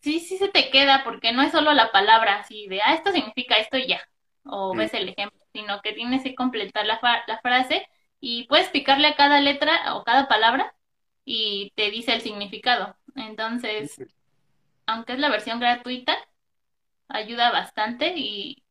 sí, 0.01 0.20
sí 0.20 0.38
se 0.38 0.50
te 0.50 0.70
queda 0.72 1.03
porque 1.03 1.32
no 1.34 1.41
es 1.41 1.51
solo 1.51 1.74
la 1.74 1.91
palabra 1.91 2.39
así 2.39 2.68
de, 2.68 2.82
ah, 2.82 2.94
esto 2.94 3.12
significa 3.12 3.56
esto 3.56 3.77
y 3.77 3.88
ya, 3.88 4.01
o 4.46 4.75
ves 4.75 4.94
el 4.94 5.10
ejemplo, 5.10 5.39
sino 5.53 5.82
que 5.82 5.94
tienes 5.94 6.24
que 6.24 6.36
completar 6.36 6.86
la, 6.86 7.00
la 7.27 7.39
frase 7.41 7.88
y 8.22 8.46
puedes 8.48 8.70
picarle 8.70 9.08
a 9.10 9.15
cada 9.15 9.41
letra 9.41 9.96
o 9.96 10.03
cada 10.03 10.27
palabra 10.27 10.74
y 11.25 11.74
te 11.75 11.91
dice 11.91 12.13
el 12.13 12.22
significado. 12.22 12.96
Entonces, 13.15 14.01
aunque 14.88 15.13
es 15.13 15.20
la 15.20 15.29
versión 15.29 15.60
gratuita, 15.60 16.18
ayuda 17.10 17.51
bastante 17.51 18.13
y 18.18 18.63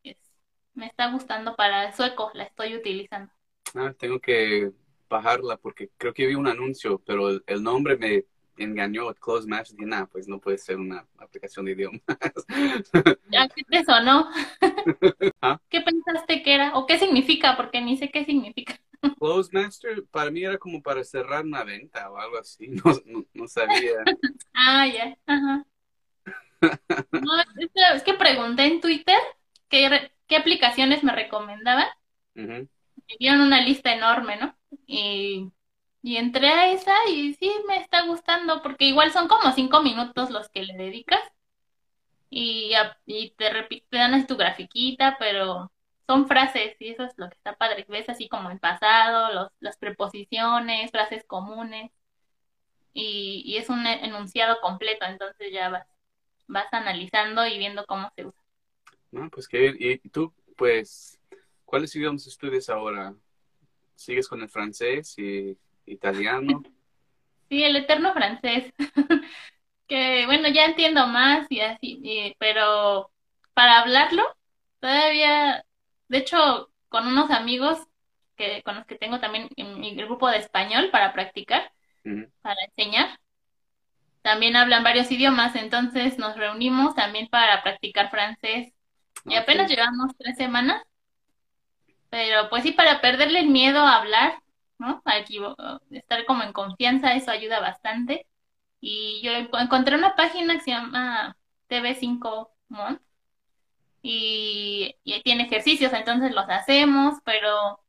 me 0.73 0.87
está 0.87 1.11
gustando 1.11 1.55
para 1.55 1.87
el 1.87 1.93
sueco, 1.93 2.31
la 2.33 2.43
estoy 2.45 2.75
utilizando. 2.75 3.31
Ah, 3.75 3.93
tengo 3.97 4.19
que 4.19 4.71
bajarla 5.09 5.57
porque 5.57 5.89
creo 5.97 6.13
que 6.13 6.27
vi 6.27 6.35
un 6.35 6.47
anuncio, 6.47 7.01
pero 7.05 7.29
el, 7.29 7.63
nombre 7.63 7.97
me 7.97 8.25
engañó, 8.57 9.13
Close 9.15 9.47
Match, 9.47 9.71
y 9.77 9.85
nada, 9.85 10.05
pues 10.05 10.27
no 10.27 10.39
puede 10.39 10.57
ser 10.57 10.77
una 10.77 11.05
aplicación 11.17 11.65
de 11.65 11.71
idiomas. 11.71 12.01
¿Ya 13.31 13.47
qué 13.49 13.63
te 13.63 13.83
sonó? 13.83 14.29
¿Ah? 15.41 15.59
¿Qué 15.69 15.81
pensaste 15.81 16.43
que 16.43 16.53
era? 16.53 16.77
¿O 16.77 16.85
qué 16.85 16.99
significa? 16.99 17.57
Porque 17.57 17.81
ni 17.81 17.97
sé 17.97 18.09
qué 18.11 18.25
significa. 18.25 18.79
Close 19.19 19.49
Master 19.51 20.03
para 20.11 20.29
mí 20.29 20.43
era 20.43 20.57
como 20.57 20.81
para 20.81 21.03
cerrar 21.03 21.43
una 21.43 21.63
venta 21.63 22.09
o 22.11 22.17
algo 22.17 22.37
así, 22.37 22.67
no, 22.67 22.83
no, 23.33 23.47
sabía. 23.47 24.03
ah, 24.53 24.87
ya, 24.87 25.17
ajá. 25.25 25.65
No, 27.11 27.31
es, 27.95 28.03
que, 28.03 28.13
pregunté 28.13 28.65
en 28.65 28.81
Twitter 28.81 29.17
qué, 29.69 30.11
qué 30.27 30.35
aplicaciones 30.35 31.03
me 31.03 31.15
recomendaban. 31.15 31.87
Me 33.09 33.15
dieron 33.19 33.41
una 33.41 33.61
lista 33.61 33.93
enorme, 33.93 34.37
¿no? 34.37 34.55
Y, 34.87 35.51
entré 36.03 36.47
a 36.49 36.71
esa 36.71 36.93
y 37.09 37.33
sí 37.35 37.51
me 37.67 37.77
está 37.77 38.05
gustando 38.05 38.61
porque 38.61 38.85
igual 38.85 39.11
son 39.11 39.27
como 39.27 39.51
cinco 39.51 39.81
minutos 39.83 40.29
los 40.31 40.49
que 40.49 40.63
le 40.63 40.75
dedicas 40.75 41.21
y, 42.29 42.71
y 43.05 43.31
te, 43.31 43.49
te 43.89 43.97
dan 43.97 44.27
tu 44.27 44.37
grafiquita, 44.37 45.17
pero 45.19 45.71
son 46.07 46.27
frases 46.27 46.75
y 46.79 46.89
eso 46.89 47.03
es 47.03 47.13
lo 47.17 47.29
que 47.29 47.35
está 47.35 47.55
padre. 47.55 47.85
Ves 47.89 48.09
así 48.09 48.29
como 48.29 48.49
el 48.49 48.59
pasado, 48.59 49.33
los, 49.33 49.49
las 49.59 49.77
preposiciones, 49.77 50.91
frases 50.91 51.25
comunes 51.25 51.91
y, 52.93 53.43
y 53.45 53.57
es 53.57 53.69
un 53.69 53.85
enunciado 53.85 54.59
completo, 54.61 55.05
entonces 55.05 55.51
ya 55.51 55.69
vas, 55.69 55.87
vas 56.47 56.67
analizando 56.71 57.45
y 57.45 57.57
viendo 57.57 57.85
cómo 57.85 58.09
se 58.15 58.25
usa. 58.25 58.41
No, 59.11 59.29
pues 59.29 59.47
qué 59.47 59.71
bien. 59.71 59.99
¿Y 60.03 60.09
tú, 60.09 60.33
pues, 60.55 61.18
cuáles 61.69 61.95
idiomas 61.95 62.25
estudias 62.25 62.69
ahora? 62.69 63.13
¿Sigues 63.95 64.27
con 64.27 64.41
el 64.41 64.49
francés 64.49 65.17
y 65.17 65.55
italiano? 65.85 66.63
Sí, 67.47 67.63
el 67.63 67.75
eterno 67.75 68.13
francés. 68.13 68.73
que 69.87 70.25
bueno, 70.25 70.49
ya 70.49 70.65
entiendo 70.65 71.07
más 71.07 71.47
y 71.49 71.61
así, 71.61 72.35
pero 72.39 73.11
para 73.53 73.79
hablarlo, 73.79 74.23
todavía, 74.79 75.65
de 76.07 76.17
hecho, 76.17 76.71
con 76.89 77.07
unos 77.07 77.29
amigos 77.31 77.79
que 78.35 78.63
con 78.63 78.75
los 78.75 78.85
que 78.85 78.95
tengo 78.95 79.19
también 79.19 79.49
en 79.55 79.79
mi 79.79 79.95
grupo 79.95 80.29
de 80.29 80.37
español 80.37 80.89
para 80.91 81.13
practicar, 81.13 81.71
para 82.41 82.57
enseñar, 82.65 83.19
también 84.21 84.55
hablan 84.55 84.83
varios 84.83 85.11
idiomas, 85.11 85.55
entonces 85.55 86.17
nos 86.17 86.35
reunimos 86.35 86.95
también 86.95 87.27
para 87.27 87.61
practicar 87.61 88.09
francés. 88.09 88.73
Y 89.25 89.35
apenas 89.35 89.69
llevamos 89.69 90.15
tres 90.17 90.37
semanas 90.37 90.81
pero 92.09 92.49
pues 92.49 92.63
sí, 92.63 92.71
para 92.71 93.01
perderle 93.01 93.39
el 93.41 93.49
miedo 93.49 93.79
a 93.79 93.97
hablar, 93.97 94.41
¿no? 94.77 95.01
Estar 95.91 96.25
como 96.25 96.43
en 96.43 96.53
confianza, 96.53 97.13
eso 97.13 97.31
ayuda 97.31 97.59
bastante. 97.59 98.27
Y 98.81 99.21
yo 99.23 99.31
encontré 99.59 99.95
una 99.95 100.15
página 100.15 100.55
que 100.55 100.61
se 100.61 100.71
llama 100.71 101.37
TV5 101.69 102.49
Mont 102.69 103.01
y, 104.01 104.95
tiene 105.23 105.43
ejercicios, 105.43 105.93
entonces 105.93 106.33
los 106.33 106.45
hacemos, 106.49 107.15
pero 107.25 107.83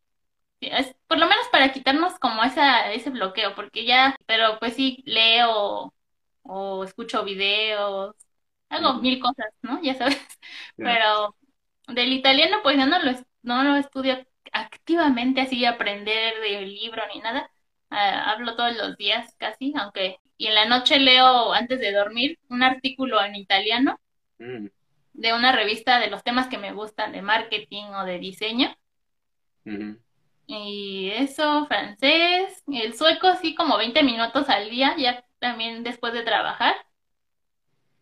es 0.60 0.94
por 1.08 1.18
lo 1.18 1.26
menos 1.28 1.46
para 1.52 1.72
quitarnos 1.72 2.18
como 2.18 2.42
esa, 2.44 2.92
ese 2.92 3.10
bloqueo, 3.10 3.54
porque 3.54 3.84
ya, 3.86 4.16
pero 4.26 4.58
pues 4.60 4.74
sí, 4.74 5.02
leo 5.06 5.94
o 6.42 6.84
escucho 6.84 7.24
videos, 7.24 8.16
hago 8.68 8.94
mil 8.94 9.20
cosas, 9.20 9.48
¿no? 9.62 9.82
Ya 9.82 9.94
sabes, 9.96 10.18
pero 10.76 11.36
del 11.88 12.12
italiano 12.12 12.58
pues 12.62 12.76
ya 12.76 12.86
no 12.86 12.98
lo, 13.00 13.12
no 13.42 13.62
lo 13.62 13.76
estudio 13.76 14.26
activamente 14.52 15.40
así 15.40 15.64
aprender 15.64 16.34
del 16.40 16.74
libro 16.74 17.02
ni 17.12 17.20
nada. 17.20 17.50
Ah, 17.90 18.30
hablo 18.30 18.56
todos 18.56 18.76
los 18.76 18.96
días 18.96 19.34
casi, 19.38 19.72
aunque 19.76 20.18
y 20.40 20.46
en 20.46 20.54
la 20.54 20.64
noche 20.64 20.98
leo 20.98 21.52
antes 21.52 21.80
de 21.80 21.92
dormir 21.92 22.38
un 22.48 22.62
artículo 22.62 23.22
en 23.22 23.36
italiano 23.36 24.00
mm. 24.38 24.66
de 25.12 25.34
una 25.34 25.52
revista 25.52 26.00
de 26.00 26.08
los 26.08 26.24
temas 26.24 26.46
que 26.48 26.56
me 26.56 26.72
gustan 26.72 27.12
de 27.12 27.20
marketing 27.20 27.84
o 27.94 28.04
de 28.06 28.18
diseño. 28.18 28.74
Y 30.46 31.10
eso, 31.14 31.66
francés, 31.66 32.64
el 32.66 32.94
sueco 32.94 33.34
sí 33.42 33.54
como 33.54 33.76
20 33.76 34.02
minutos 34.02 34.48
al 34.48 34.70
día, 34.70 34.96
ya 34.96 35.24
también 35.38 35.84
después 35.84 36.12
de 36.12 36.22
trabajar 36.22 36.74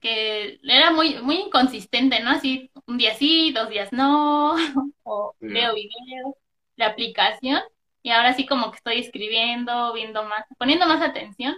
que 0.00 0.61
era 0.62 0.90
muy, 0.93 1.21
muy 1.23 1.37
inconsistente, 1.37 2.21
¿no? 2.21 2.31
Así, 2.31 2.71
un 2.87 2.99
día 2.99 3.14
sí, 3.14 3.52
dos 3.52 3.69
días 3.71 3.93
no, 3.93 4.55
o 5.02 5.35
veo 5.40 5.75
videos, 5.75 6.35
la 6.76 6.87
aplicación, 6.88 7.61
y 8.02 8.11
ahora 8.11 8.35
sí 8.35 8.47
como 8.47 8.71
que 8.71 8.76
estoy 8.78 8.99
escribiendo, 9.00 9.93
viendo 9.93 10.25
más, 10.25 10.45
poniendo 10.59 10.87
más 10.87 11.02
atención, 11.02 11.57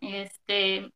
este, 0.00 0.92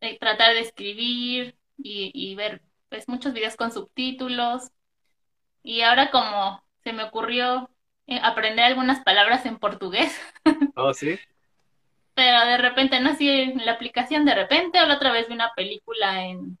eh, 0.00 0.18
tratar 0.18 0.54
de 0.54 0.60
escribir 0.60 1.56
y, 1.78 2.10
y 2.14 2.34
ver, 2.34 2.62
pues, 2.88 3.08
muchos 3.08 3.32
videos 3.32 3.56
con 3.56 3.72
subtítulos, 3.72 4.70
y 5.62 5.80
ahora 5.80 6.10
como 6.10 6.62
se 6.82 6.92
me 6.92 7.04
ocurrió 7.04 7.70
eh, 8.06 8.20
aprender 8.22 8.66
algunas 8.66 9.00
palabras 9.02 9.46
en 9.46 9.58
portugués. 9.58 10.18
Oh, 10.76 10.92
sí 10.94 11.18
pero 12.14 12.46
de 12.46 12.58
repente 12.58 13.00
no 13.00 13.10
así 13.10 13.28
en 13.28 13.64
la 13.64 13.72
aplicación 13.72 14.24
de 14.24 14.34
repente 14.34 14.80
o 14.80 14.86
la 14.86 14.94
otra 14.96 15.12
vez 15.12 15.28
vi 15.28 15.34
una 15.34 15.52
película 15.54 16.26
en 16.26 16.58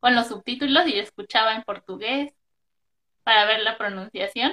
con 0.00 0.14
los 0.16 0.28
subtítulos 0.28 0.86
y 0.88 0.98
escuchaba 0.98 1.54
en 1.54 1.62
portugués 1.62 2.32
para 3.24 3.44
ver 3.46 3.60
la 3.62 3.78
pronunciación. 3.78 4.52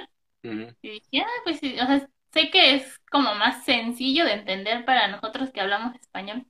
Y 0.82 0.90
dije 0.90 1.22
ah 1.22 1.40
pues 1.44 1.58
sí, 1.60 1.76
o 1.80 1.86
sea 1.86 2.08
sé 2.32 2.50
que 2.50 2.74
es 2.74 2.98
como 3.10 3.34
más 3.34 3.64
sencillo 3.64 4.24
de 4.24 4.32
entender 4.34 4.84
para 4.84 5.08
nosotros 5.08 5.50
que 5.50 5.60
hablamos 5.60 5.94
español 5.96 6.46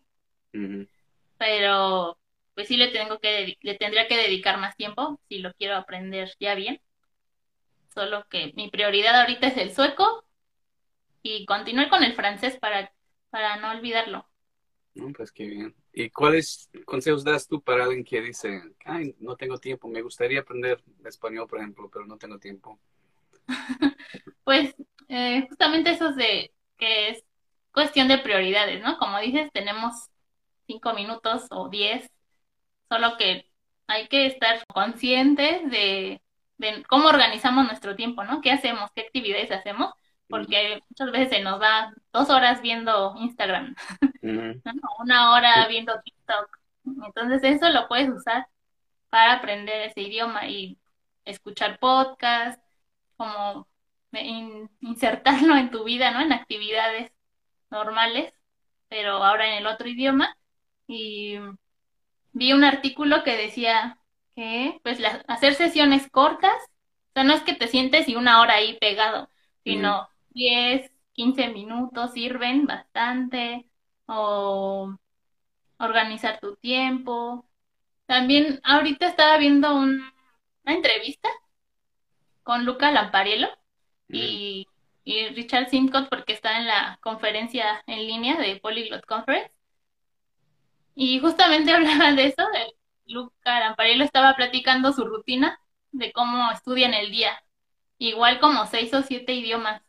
pero 1.38 2.18
pues 2.54 2.68
sí 2.68 2.76
le 2.76 2.88
tengo 2.88 3.18
que 3.18 3.56
le 3.62 3.74
tendría 3.76 4.06
que 4.06 4.16
dedicar 4.16 4.58
más 4.58 4.76
tiempo 4.76 5.18
si 5.28 5.38
lo 5.38 5.54
quiero 5.54 5.76
aprender 5.76 6.30
ya 6.38 6.54
bien. 6.54 6.80
Solo 7.94 8.26
que 8.28 8.52
mi 8.56 8.70
prioridad 8.70 9.18
ahorita 9.20 9.48
es 9.48 9.56
el 9.56 9.74
sueco 9.74 10.24
y 11.22 11.46
continuar 11.46 11.88
con 11.88 12.04
el 12.04 12.14
francés 12.14 12.58
para 12.58 12.92
para 13.30 13.56
no 13.56 13.70
olvidarlo. 13.72 14.26
No, 14.94 15.12
pues 15.12 15.30
qué 15.32 15.46
bien. 15.46 15.74
¿Y 15.92 16.10
cuáles 16.10 16.68
consejos 16.84 17.24
das 17.24 17.46
tú 17.46 17.62
para 17.62 17.84
alguien 17.84 18.04
que 18.04 18.20
dice, 18.20 18.62
ay, 18.84 19.14
no 19.20 19.36
tengo 19.36 19.58
tiempo, 19.58 19.88
me 19.88 20.02
gustaría 20.02 20.40
aprender 20.40 20.82
español, 21.04 21.46
por 21.48 21.58
ejemplo, 21.60 21.88
pero 21.90 22.06
no 22.06 22.18
tengo 22.18 22.38
tiempo? 22.38 22.78
pues 24.44 24.74
eh, 25.08 25.46
justamente 25.48 25.90
eso 25.90 26.10
es 26.10 26.16
de 26.16 26.52
que 26.78 27.10
es 27.10 27.24
cuestión 27.72 28.08
de 28.08 28.18
prioridades, 28.18 28.82
¿no? 28.82 28.98
Como 28.98 29.18
dices, 29.20 29.50
tenemos 29.52 29.94
cinco 30.66 30.94
minutos 30.94 31.46
o 31.50 31.68
diez, 31.68 32.10
solo 32.90 33.16
que 33.18 33.50
hay 33.86 34.08
que 34.08 34.26
estar 34.26 34.64
conscientes 34.68 35.70
de, 35.70 36.22
de 36.58 36.84
cómo 36.88 37.08
organizamos 37.08 37.66
nuestro 37.66 37.96
tiempo, 37.96 38.24
¿no? 38.24 38.40
¿Qué 38.40 38.52
hacemos? 38.52 38.90
¿Qué 38.94 39.02
actividades 39.02 39.50
hacemos? 39.52 39.92
Porque 40.30 40.80
muchas 40.88 41.12
veces 41.12 41.36
se 41.36 41.42
nos 41.42 41.60
va 41.60 41.92
dos 42.12 42.30
horas 42.30 42.62
viendo 42.62 43.14
Instagram, 43.18 43.74
una 45.00 45.32
hora 45.32 45.66
viendo 45.68 46.00
TikTok. 46.00 46.58
Entonces 46.84 47.42
eso 47.42 47.68
lo 47.70 47.88
puedes 47.88 48.08
usar 48.08 48.46
para 49.10 49.34
aprender 49.34 49.82
ese 49.82 50.02
idioma 50.02 50.46
y 50.46 50.78
escuchar 51.24 51.78
podcast, 51.78 52.62
como 53.16 53.66
insertarlo 54.80 55.56
en 55.56 55.70
tu 55.70 55.84
vida, 55.84 56.10
¿no? 56.10 56.20
En 56.20 56.32
actividades 56.32 57.12
normales, 57.70 58.32
pero 58.88 59.22
ahora 59.24 59.48
en 59.48 59.58
el 59.58 59.66
otro 59.66 59.88
idioma. 59.88 60.36
Y 60.86 61.38
vi 62.32 62.52
un 62.52 62.64
artículo 62.64 63.22
que 63.24 63.36
decía 63.36 63.98
que, 64.34 64.80
pues, 64.82 64.98
hacer 65.28 65.54
sesiones 65.54 66.08
cortas, 66.10 66.56
o 67.10 67.12
sea, 67.14 67.24
no 67.24 67.34
es 67.34 67.42
que 67.42 67.54
te 67.54 67.68
sientes 67.68 68.08
y 68.08 68.16
una 68.16 68.40
hora 68.40 68.54
ahí 68.54 68.78
pegado, 68.78 69.28
sino 69.64 70.09
10, 70.30 70.90
15 71.12 71.48
minutos 71.50 72.12
sirven 72.12 72.66
bastante, 72.66 73.70
o 74.06 74.96
organizar 75.78 76.40
tu 76.40 76.56
tiempo. 76.56 77.46
También 78.06 78.60
ahorita 78.64 79.06
estaba 79.06 79.38
viendo 79.38 79.74
una 79.74 80.12
entrevista 80.66 81.28
con 82.42 82.64
Luca 82.64 82.90
Lampariello 82.90 83.48
y, 84.08 84.66
y, 85.04 85.28
Richard 85.28 85.68
Simcott 85.70 86.08
porque 86.08 86.32
está 86.32 86.58
en 86.58 86.66
la 86.66 86.98
conferencia 87.02 87.82
en 87.86 88.06
línea 88.06 88.36
de 88.38 88.56
Polyglot 88.56 89.06
Conference. 89.06 89.52
Y 90.94 91.20
justamente 91.20 91.72
hablaba 91.74 92.12
de 92.12 92.26
eso, 92.26 92.42
Luca 93.06 93.60
Lampariello 93.60 94.04
estaba 94.04 94.34
platicando 94.36 94.92
su 94.92 95.04
rutina 95.04 95.60
de 95.92 96.12
cómo 96.12 96.50
estudia 96.52 96.86
en 96.86 96.94
el 96.94 97.10
día, 97.10 97.42
igual 97.98 98.40
como 98.40 98.66
seis 98.66 98.92
o 98.94 99.02
siete 99.02 99.34
idiomas 99.34 99.82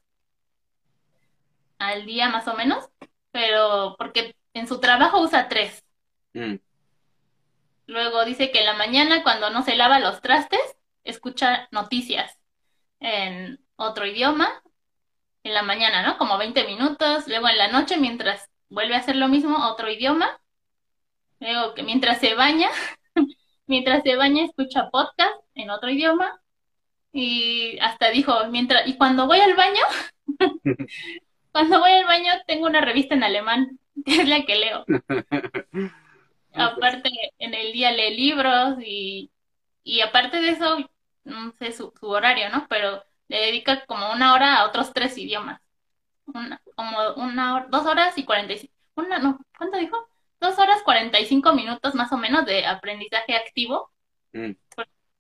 al 1.82 2.06
día 2.06 2.30
más 2.30 2.48
o 2.48 2.54
menos, 2.54 2.90
pero 3.32 3.96
porque 3.98 4.36
en 4.54 4.68
su 4.68 4.80
trabajo 4.80 5.20
usa 5.20 5.50
tres. 5.50 5.84
Mm. 6.34 6.56
Luego 7.88 8.24
dice 8.24 8.52
que 8.52 8.60
en 8.60 8.66
la 8.66 8.74
mañana 8.74 9.24
cuando 9.24 9.50
no 9.50 9.64
se 9.64 9.76
lava 9.76 10.00
los 10.00 10.22
trastes, 10.22 10.62
escucha 11.04 11.68
noticias 11.72 12.38
en 13.00 13.60
otro 13.76 14.06
idioma, 14.06 14.62
en 15.44 15.54
la 15.54 15.64
mañana, 15.64 16.04
¿no? 16.04 16.18
Como 16.18 16.38
20 16.38 16.66
minutos, 16.66 17.28
luego 17.28 17.50
en 17.50 17.58
la 17.58 17.70
noche 17.70 17.98
mientras 17.98 18.50
vuelve 18.70 18.96
a 18.96 19.00
hacer 19.00 19.16
lo 19.16 19.28
mismo, 19.28 19.68
otro 19.68 19.90
idioma, 19.90 20.40
luego 21.40 21.74
que 21.74 21.84
mientras 21.84 22.20
se 22.20 22.36
baña, 22.36 22.70
mientras 23.66 24.04
se 24.04 24.16
baña 24.16 24.46
escucha 24.46 24.90
podcast 24.92 25.36
en 25.56 25.72
otro 25.72 25.90
idioma, 25.90 26.42
y 27.12 27.78
hasta 27.80 28.10
dijo, 28.10 28.34
mientras, 28.50 28.88
y 28.88 28.98
cuando 28.98 29.26
voy 29.26 29.40
al 29.40 29.56
baño, 29.56 29.82
cuando 31.52 31.80
voy 31.80 31.92
al 31.92 32.06
baño 32.06 32.32
tengo 32.48 32.68
una 32.68 32.82
revista 32.82 33.16
en 33.16 33.24
alemán, 33.24 33.80
que 34.06 34.22
es 34.22 34.28
la 34.28 34.46
que 34.46 34.56
leo. 34.56 34.86
aparte, 36.54 37.10
en 37.40 37.54
el 37.54 37.72
día 37.72 37.92
lee 37.92 38.16
libros 38.16 38.78
y, 38.84 39.32
y 39.84 40.02
aparte 40.02 40.42
de 40.42 40.50
eso, 40.50 40.78
no 41.24 41.54
sé 41.60 41.72
su, 41.72 41.94
su, 42.00 42.08
horario, 42.08 42.50
¿no? 42.50 42.68
Pero 42.68 43.04
le 43.28 43.38
dedica 43.38 43.86
como 43.86 44.12
una 44.12 44.34
hora 44.34 44.58
a 44.58 44.66
otros 44.66 44.94
tres 44.94 45.18
idiomas. 45.18 45.62
Una, 46.26 46.62
como 46.76 47.14
una 47.16 47.56
hora, 47.56 47.68
dos 47.70 47.86
horas 47.86 48.18
y 48.18 48.26
cuarenta 48.26 48.54
y 48.54 48.60
cinco, 48.60 48.74
una, 48.96 49.20
no, 49.20 49.40
¿cuánto 49.58 49.78
dijo? 49.78 49.98
Dos 50.40 50.58
horas 50.58 50.82
cuarenta 50.84 51.20
y 51.20 51.26
cinco 51.26 51.54
minutos 51.54 51.94
más 51.96 52.12
o 52.12 52.18
menos 52.18 52.46
de 52.46 52.66
aprendizaje 52.66 53.36
activo. 53.36 53.92
Mm. 54.34 54.52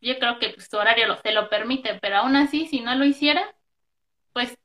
Yo 0.02 0.18
creo 0.18 0.40
que 0.40 0.50
pues, 0.50 0.68
su 0.70 0.78
horario 0.78 1.08
lo, 1.08 1.18
se 1.18 1.32
lo 1.32 1.50
permite, 1.50 2.00
pero 2.02 2.18
aún 2.18 2.36
así, 2.36 2.68
si 2.68 2.80
no 2.82 2.96
lo 2.96 3.06
hiciera, 3.06 3.44
pues 4.34 4.58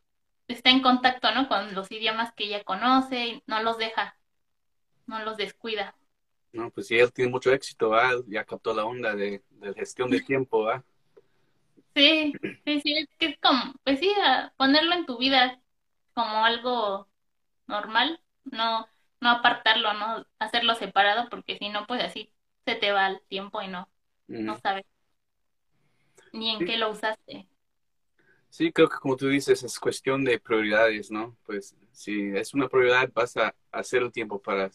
está 0.49 0.71
en 0.71 0.83
contacto, 0.83 1.31
¿no? 1.33 1.49
Con 1.49 1.75
los 1.75 1.91
idiomas 1.91 2.33
que 2.33 2.45
ella 2.45 2.65
conoce 2.65 3.27
y 3.27 3.43
no 3.47 3.63
los 3.63 3.79
deja, 3.79 4.17
no 5.07 5.25
los 5.25 5.37
descuida. 5.37 5.95
No, 6.53 6.71
pues 6.71 6.87
sí, 6.87 6.99
él 6.99 7.13
tiene 7.13 7.31
mucho 7.31 7.53
éxito, 7.53 7.93
ya 8.27 8.45
captó 8.45 8.73
la 8.73 8.85
onda 8.85 9.15
de, 9.15 9.43
gestión 9.77 10.11
de 10.11 10.21
tiempo, 10.21 10.65
¿va? 10.65 10.85
Sí, 11.95 12.33
sí, 12.65 12.81
sí, 12.81 12.97
es 12.97 13.09
que 13.19 13.27
es 13.27 13.39
como, 13.41 13.75
pues 13.85 14.01
sí, 14.01 14.11
ponerlo 14.57 14.95
en 14.95 15.07
tu 15.07 15.19
vida 15.19 15.61
como 16.15 16.45
algo 16.45 17.09
normal, 17.67 18.21
no, 18.45 18.87
no 19.21 19.31
apartarlo, 19.31 19.93
no 19.95 20.27
hacerlo 20.39 20.75
separado, 20.75 21.29
porque 21.29 21.59
si 21.59 21.69
no, 21.69 21.87
pues 21.87 22.03
así 22.03 22.33
se 22.65 22.75
te 22.75 22.93
va 22.93 23.09
el 23.09 23.21
tiempo 23.29 23.61
y 23.63 23.69
no, 23.69 23.89
no 24.29 24.59
sabes 24.59 24.85
ni 26.33 26.51
en 26.51 26.65
qué 26.65 26.77
lo 26.77 26.91
usaste. 26.91 27.49
Sí, 28.57 28.73
creo 28.73 28.89
que 28.89 28.97
como 28.97 29.19
tú 29.19 29.29
dices, 29.29 29.63
es 29.63 29.79
cuestión 29.79 30.25
de 30.25 30.41
prioridades, 30.41 31.11
¿no? 31.11 31.37
Pues 31.45 31.77
si 31.93 32.35
es 32.35 32.55
una 32.55 32.69
prioridad, 32.69 33.11
vas 33.13 33.37
a 33.37 33.55
hacer 33.71 34.03
el 34.03 34.11
tiempo 34.11 34.41
para, 34.41 34.71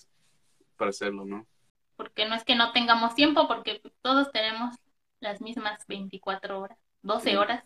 para 0.78 0.92
hacerlo, 0.92 1.26
¿no? 1.26 1.48
Porque 1.96 2.30
no 2.30 2.36
es 2.36 2.44
que 2.44 2.54
no 2.54 2.74
tengamos 2.74 3.16
tiempo, 3.16 3.48
porque 3.48 3.82
todos 4.04 4.32
tenemos 4.32 4.76
las 5.20 5.42
mismas 5.42 5.84
24 5.88 6.60
horas, 6.60 6.78
12 7.02 7.40
horas 7.40 7.64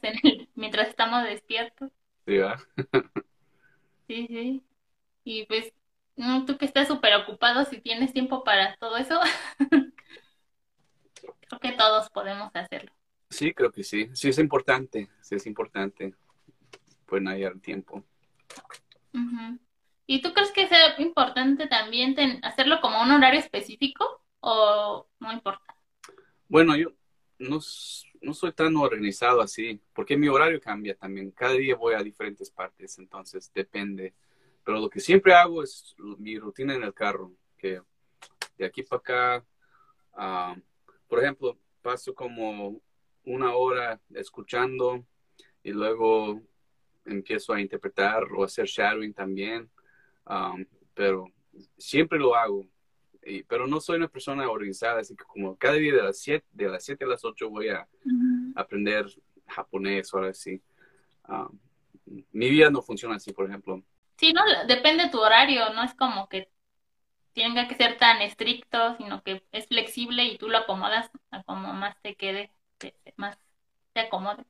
mientras 0.55 0.87
estamos 0.87 1.21
despiertos. 1.25 1.91
Sí, 2.25 2.37
¿va? 2.37 2.61
sí, 4.07 4.27
sí. 4.27 4.63
Y 5.25 5.45
pues, 5.47 5.73
tú 6.47 6.57
que 6.57 6.63
estás 6.63 6.87
súper 6.87 7.13
ocupado, 7.15 7.65
si 7.65 7.81
tienes 7.81 8.13
tiempo 8.13 8.45
para 8.45 8.77
todo 8.77 8.95
eso, 8.95 9.19
creo 11.49 11.59
que 11.59 11.73
todos 11.73 12.09
podemos 12.09 12.55
hacerlo. 12.55 12.94
Sí, 13.35 13.53
creo 13.53 13.69
que 13.69 13.83
sí. 13.83 14.09
Sí 14.13 14.29
es 14.29 14.39
importante, 14.39 15.09
sí 15.19 15.35
es 15.35 15.45
importante. 15.45 16.13
Pueden 17.05 17.27
hallar 17.27 17.59
tiempo. 17.59 18.01
¿Y 20.07 20.21
tú 20.21 20.33
crees 20.33 20.53
que 20.53 20.67
sea 20.67 20.99
importante 20.99 21.67
también 21.67 22.15
hacerlo 22.43 22.79
como 22.79 23.01
un 23.01 23.11
horario 23.11 23.41
específico 23.41 24.23
o 24.39 25.05
no 25.19 25.33
importa? 25.33 25.75
Bueno, 26.47 26.77
yo 26.77 26.93
no, 27.37 27.59
no 28.21 28.33
soy 28.33 28.53
tan 28.53 28.73
organizado 28.77 29.41
así, 29.41 29.81
porque 29.93 30.15
mi 30.15 30.29
horario 30.29 30.61
cambia 30.61 30.95
también. 30.95 31.31
Cada 31.31 31.55
día 31.55 31.75
voy 31.75 31.93
a 31.95 32.03
diferentes 32.03 32.49
partes, 32.49 32.97
entonces 32.99 33.51
depende. 33.53 34.13
Pero 34.63 34.79
lo 34.79 34.89
que 34.89 35.01
siempre 35.01 35.33
hago 35.33 35.61
es 35.61 35.93
mi 35.97 36.39
rutina 36.39 36.73
en 36.73 36.83
el 36.83 36.93
carro, 36.93 37.33
que 37.57 37.81
de 38.57 38.65
aquí 38.65 38.83
para 38.83 38.99
acá, 38.99 39.45
ah, 40.13 40.55
por 41.09 41.19
ejemplo, 41.19 41.57
paso 41.81 42.15
como 42.15 42.81
una 43.25 43.55
hora 43.55 43.99
escuchando 44.13 45.05
y 45.63 45.71
luego 45.71 46.41
empiezo 47.05 47.53
a 47.53 47.61
interpretar 47.61 48.23
o 48.35 48.43
hacer 48.43 48.65
shadowing 48.65 49.13
también, 49.13 49.69
um, 50.25 50.65
pero 50.93 51.31
siempre 51.77 52.19
lo 52.19 52.35
hago. 52.35 52.65
Y, 53.23 53.43
pero 53.43 53.65
no 53.65 53.79
soy 53.79 53.97
una 53.97 54.07
persona 54.07 54.49
organizada, 54.49 54.99
así 54.99 55.15
que 55.15 55.23
como 55.23 55.55
cada 55.57 55.75
día 55.75 55.95
de 55.95 56.03
las 56.03 56.19
7 56.19 56.45
de 56.51 56.69
las 56.69 56.85
siete 56.85 57.05
a 57.05 57.07
las 57.07 57.25
8 57.25 57.49
voy 57.49 57.69
a 57.69 57.87
aprender 58.55 59.07
japonés 59.47 60.13
o 60.13 60.17
algo 60.17 60.29
así. 60.29 60.61
Um, 61.27 61.59
mi 62.31 62.49
vida 62.51 62.69
no 62.69 62.83
funciona 62.83 63.15
así, 63.15 63.33
por 63.33 63.47
ejemplo. 63.47 63.81
Sí, 64.17 64.31
no, 64.31 64.41
depende 64.67 65.05
de 65.05 65.09
tu 65.09 65.19
horario, 65.19 65.73
no 65.73 65.83
es 65.83 65.93
como 65.95 66.29
que 66.29 66.49
tenga 67.33 67.67
que 67.67 67.75
ser 67.75 67.97
tan 67.97 68.21
estricto, 68.21 68.95
sino 68.97 69.23
que 69.23 69.43
es 69.51 69.67
flexible 69.67 70.23
y 70.25 70.37
tú 70.37 70.47
lo 70.47 70.59
acomodas 70.59 71.09
a 71.31 71.43
como 71.43 71.73
más 71.73 71.99
te 72.01 72.15
quede 72.15 72.51
más 73.15 73.37
se 73.93 74.01
acomode. 74.01 74.45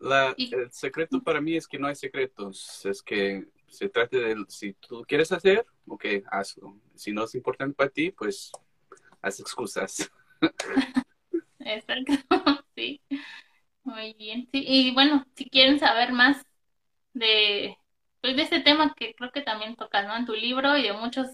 La, 0.00 0.34
el 0.36 0.70
secreto 0.70 1.22
para 1.22 1.40
mí 1.40 1.56
es 1.56 1.66
que 1.66 1.78
no 1.78 1.86
hay 1.86 1.94
secretos, 1.94 2.84
es 2.84 3.02
que 3.02 3.46
se 3.68 3.88
trata 3.88 4.18
de, 4.18 4.44
si 4.48 4.74
tú 4.74 5.04
quieres 5.06 5.32
hacer, 5.32 5.66
ok, 5.86 6.04
hazlo. 6.30 6.78
Si 6.94 7.12
no 7.12 7.24
es 7.24 7.34
importante 7.34 7.74
para 7.74 7.90
ti, 7.90 8.10
pues 8.10 8.52
haz 9.20 9.40
excusas. 9.40 10.10
Exacto, 11.60 12.12
sí. 12.76 13.00
Muy 13.82 14.14
bien. 14.14 14.48
Sí, 14.52 14.64
y 14.66 14.94
bueno, 14.94 15.26
si 15.34 15.48
quieren 15.48 15.78
saber 15.78 16.12
más 16.12 16.44
de, 17.12 17.76
pues 18.20 18.36
de 18.36 18.42
este 18.42 18.60
tema 18.60 18.94
que 18.94 19.14
creo 19.14 19.30
que 19.32 19.42
también 19.42 19.76
tocas, 19.76 20.06
¿no? 20.06 20.16
En 20.16 20.26
tu 20.26 20.34
libro 20.34 20.76
y 20.76 20.82
de 20.82 20.92
muchos 20.92 21.28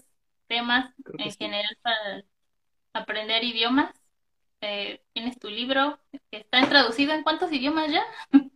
temas 0.47 0.93
en 1.17 1.31
general 1.31 1.77
para 1.81 2.23
aprender 2.93 3.43
idiomas, 3.43 3.93
eh, 4.61 5.01
tienes 5.13 5.39
tu 5.39 5.49
libro 5.49 5.99
está 6.31 6.67
traducido 6.69 7.13
en 7.13 7.23
cuántos 7.23 7.51
idiomas 7.51 7.91
ya? 7.91 8.03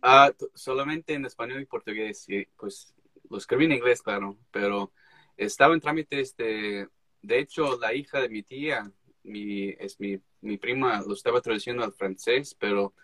Ah, 0.02 0.32
solamente 0.54 1.14
en 1.14 1.26
español 1.26 1.60
y 1.60 1.66
portugués, 1.66 2.28
y 2.28 2.46
pues 2.56 2.94
lo 3.28 3.38
escribí 3.38 3.64
en 3.64 3.72
inglés, 3.72 4.02
claro, 4.02 4.38
pero 4.50 4.92
estaba 5.36 5.74
en 5.74 5.80
trámite, 5.80 6.20
este, 6.20 6.88
de 7.22 7.38
hecho, 7.38 7.78
la 7.78 7.92
hija 7.92 8.20
de 8.20 8.28
mi 8.28 8.42
tía, 8.42 8.90
mi, 9.24 9.70
es 9.70 9.98
mi, 9.98 10.20
mi 10.40 10.58
prima, 10.58 11.02
lo 11.06 11.14
estaba 11.14 11.40
traduciendo 11.40 11.82
al 11.84 11.92
francés, 11.92 12.54
pero 12.58 12.94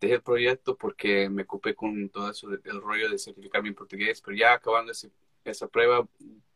dejé 0.00 0.14
el 0.14 0.22
proyecto 0.22 0.76
porque 0.76 1.28
me 1.28 1.42
ocupé 1.42 1.74
con 1.74 2.08
todo 2.10 2.30
eso, 2.30 2.48
el 2.50 2.80
rollo 2.82 3.08
de 3.08 3.18
certificarme 3.18 3.68
en 3.68 3.74
portugués, 3.74 4.20
pero 4.20 4.36
ya 4.36 4.54
acabando 4.54 4.92
esa 5.44 5.68
prueba, 5.68 6.06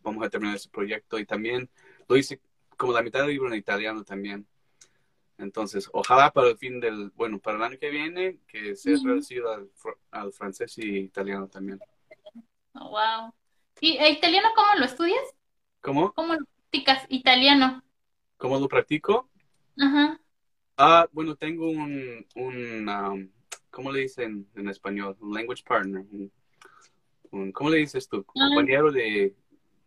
vamos 0.00 0.24
a 0.24 0.30
terminar 0.30 0.56
ese 0.56 0.68
proyecto 0.68 1.18
y 1.18 1.26
también 1.26 1.70
lo 2.08 2.16
hice 2.16 2.40
como 2.76 2.92
la 2.92 3.02
mitad 3.02 3.20
del 3.20 3.30
libro 3.30 3.48
en 3.48 3.54
italiano 3.54 4.04
también. 4.04 4.46
Entonces, 5.42 5.90
ojalá 5.92 6.32
para 6.32 6.50
el 6.50 6.56
fin 6.56 6.78
del, 6.78 7.10
bueno, 7.16 7.40
para 7.40 7.56
el 7.56 7.62
año 7.64 7.78
que 7.78 7.90
viene, 7.90 8.38
que 8.46 8.76
sea 8.76 8.96
traducido 8.96 9.52
al, 9.52 9.68
fr- 9.74 9.96
al 10.12 10.32
francés 10.32 10.78
y 10.78 10.98
italiano 10.98 11.48
también. 11.48 11.80
Oh, 12.74 12.90
wow. 12.90 13.34
¿Y 13.80 13.96
e 13.96 14.10
italiano 14.10 14.48
cómo 14.54 14.68
lo 14.78 14.84
estudias? 14.84 15.22
¿Cómo? 15.80 16.12
¿Cómo 16.12 16.34
lo 16.34 16.44
practicas? 16.44 17.06
Italiano. 17.08 17.82
¿Cómo 18.36 18.58
lo 18.60 18.68
practico? 18.68 19.28
Ajá. 19.78 20.20
Ah, 20.76 21.08
bueno, 21.12 21.34
tengo 21.34 21.68
un, 21.68 22.24
un 22.36 22.88
um, 22.88 23.28
¿cómo 23.70 23.90
le 23.90 24.00
dicen 24.02 24.48
en 24.54 24.68
español? 24.68 25.16
Un 25.20 25.34
language 25.34 25.64
partner. 25.64 26.02
Un, 26.12 26.32
un- 27.32 27.52
¿cómo 27.52 27.68
le 27.70 27.78
dices 27.78 28.08
tú? 28.08 28.24
Ah. 28.36 28.48
Compañero 28.48 28.92
de... 28.92 29.34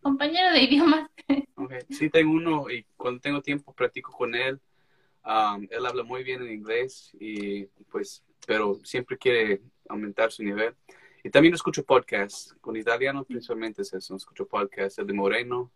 Compañero 0.01 0.51
de 0.51 0.63
idiomas. 0.63 1.09
ok. 1.55 1.73
Sí, 1.89 2.09
tengo 2.09 2.33
uno 2.33 2.69
y 2.69 2.85
cuando 2.97 3.21
tengo 3.21 3.41
tiempo 3.41 3.73
practico 3.73 4.11
con 4.11 4.35
él. 4.35 4.59
Um, 5.25 5.67
él 5.71 5.85
habla 5.85 6.03
muy 6.03 6.23
bien 6.23 6.43
en 6.43 6.51
inglés 6.51 7.09
y 7.19 7.65
pues, 7.89 8.23
pero 8.45 8.79
siempre 8.83 9.17
quiere 9.17 9.61
aumentar 9.89 10.31
su 10.31 10.43
nivel. 10.43 10.75
Y 11.23 11.31
también 11.31 11.55
escucho 11.55 11.83
podcasts. 11.83 12.55
Con 12.61 12.75
italiano 12.75 13.23
principalmente 13.23 13.81
es 13.81 13.91
eso. 13.93 14.15
Escucho 14.15 14.47
podcasts, 14.47 14.99
el 14.99 15.07
de 15.07 15.13
Moreno. 15.13 15.71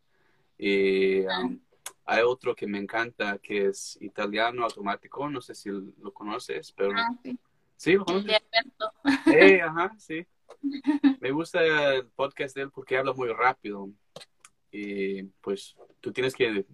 Y 0.58 1.22
um, 1.22 1.60
hay 2.06 2.22
otro 2.22 2.56
que 2.56 2.68
me 2.68 2.78
encanta 2.78 3.40
que 3.40 3.66
es 3.68 3.98
italiano 4.02 4.64
automático. 4.64 5.28
No 5.28 5.42
sé 5.42 5.56
si 5.56 5.70
lo 5.70 6.14
conoces, 6.14 6.72
pero... 6.72 6.92
Ah, 6.96 7.10
sí. 7.24 7.40
Sí, 7.76 7.94
lo 7.94 8.06
conoces. 8.06 8.28
de 8.28 8.36
Alberto. 8.36 8.94
Eh, 9.34 9.62
ajá, 9.64 9.96
sí. 9.98 10.28
Me 11.20 11.32
gusta 11.32 11.64
el 11.96 12.06
podcast 12.08 12.56
de 12.56 12.64
él 12.64 12.72
porque 12.72 12.98
habla 12.98 13.14
muy 13.14 13.30
rápido. 13.30 13.90
Y 14.72 15.24
pues 15.42 15.76
tú 16.00 16.12
tienes 16.12 16.36
que, 16.36 16.66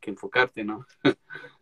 que 0.00 0.10
enfocarte, 0.10 0.64
¿no? 0.64 0.86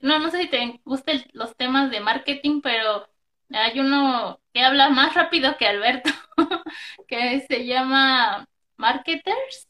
No, 0.00 0.18
no 0.18 0.30
sé 0.30 0.42
si 0.42 0.48
te 0.48 0.80
gustan 0.84 1.24
los 1.32 1.56
temas 1.56 1.90
de 1.90 2.00
marketing, 2.00 2.60
pero 2.62 3.08
hay 3.50 3.80
uno 3.80 4.40
que 4.52 4.62
habla 4.62 4.90
más 4.90 5.14
rápido 5.14 5.56
que 5.56 5.66
Alberto, 5.66 6.10
que 7.08 7.40
se 7.48 7.66
llama 7.66 8.48
Marketers, 8.76 9.68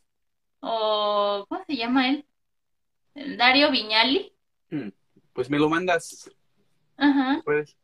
o 0.61 1.46
¿cómo 1.48 1.64
se 1.66 1.76
llama 1.76 2.09
él? 2.09 2.26
Dario 3.14 3.70
Viñali. 3.70 4.32
Pues 5.32 5.50
me 5.50 5.59
lo 5.59 5.68
mandas, 5.68 6.30
Ajá. 6.96 7.42
pues. 7.44 7.76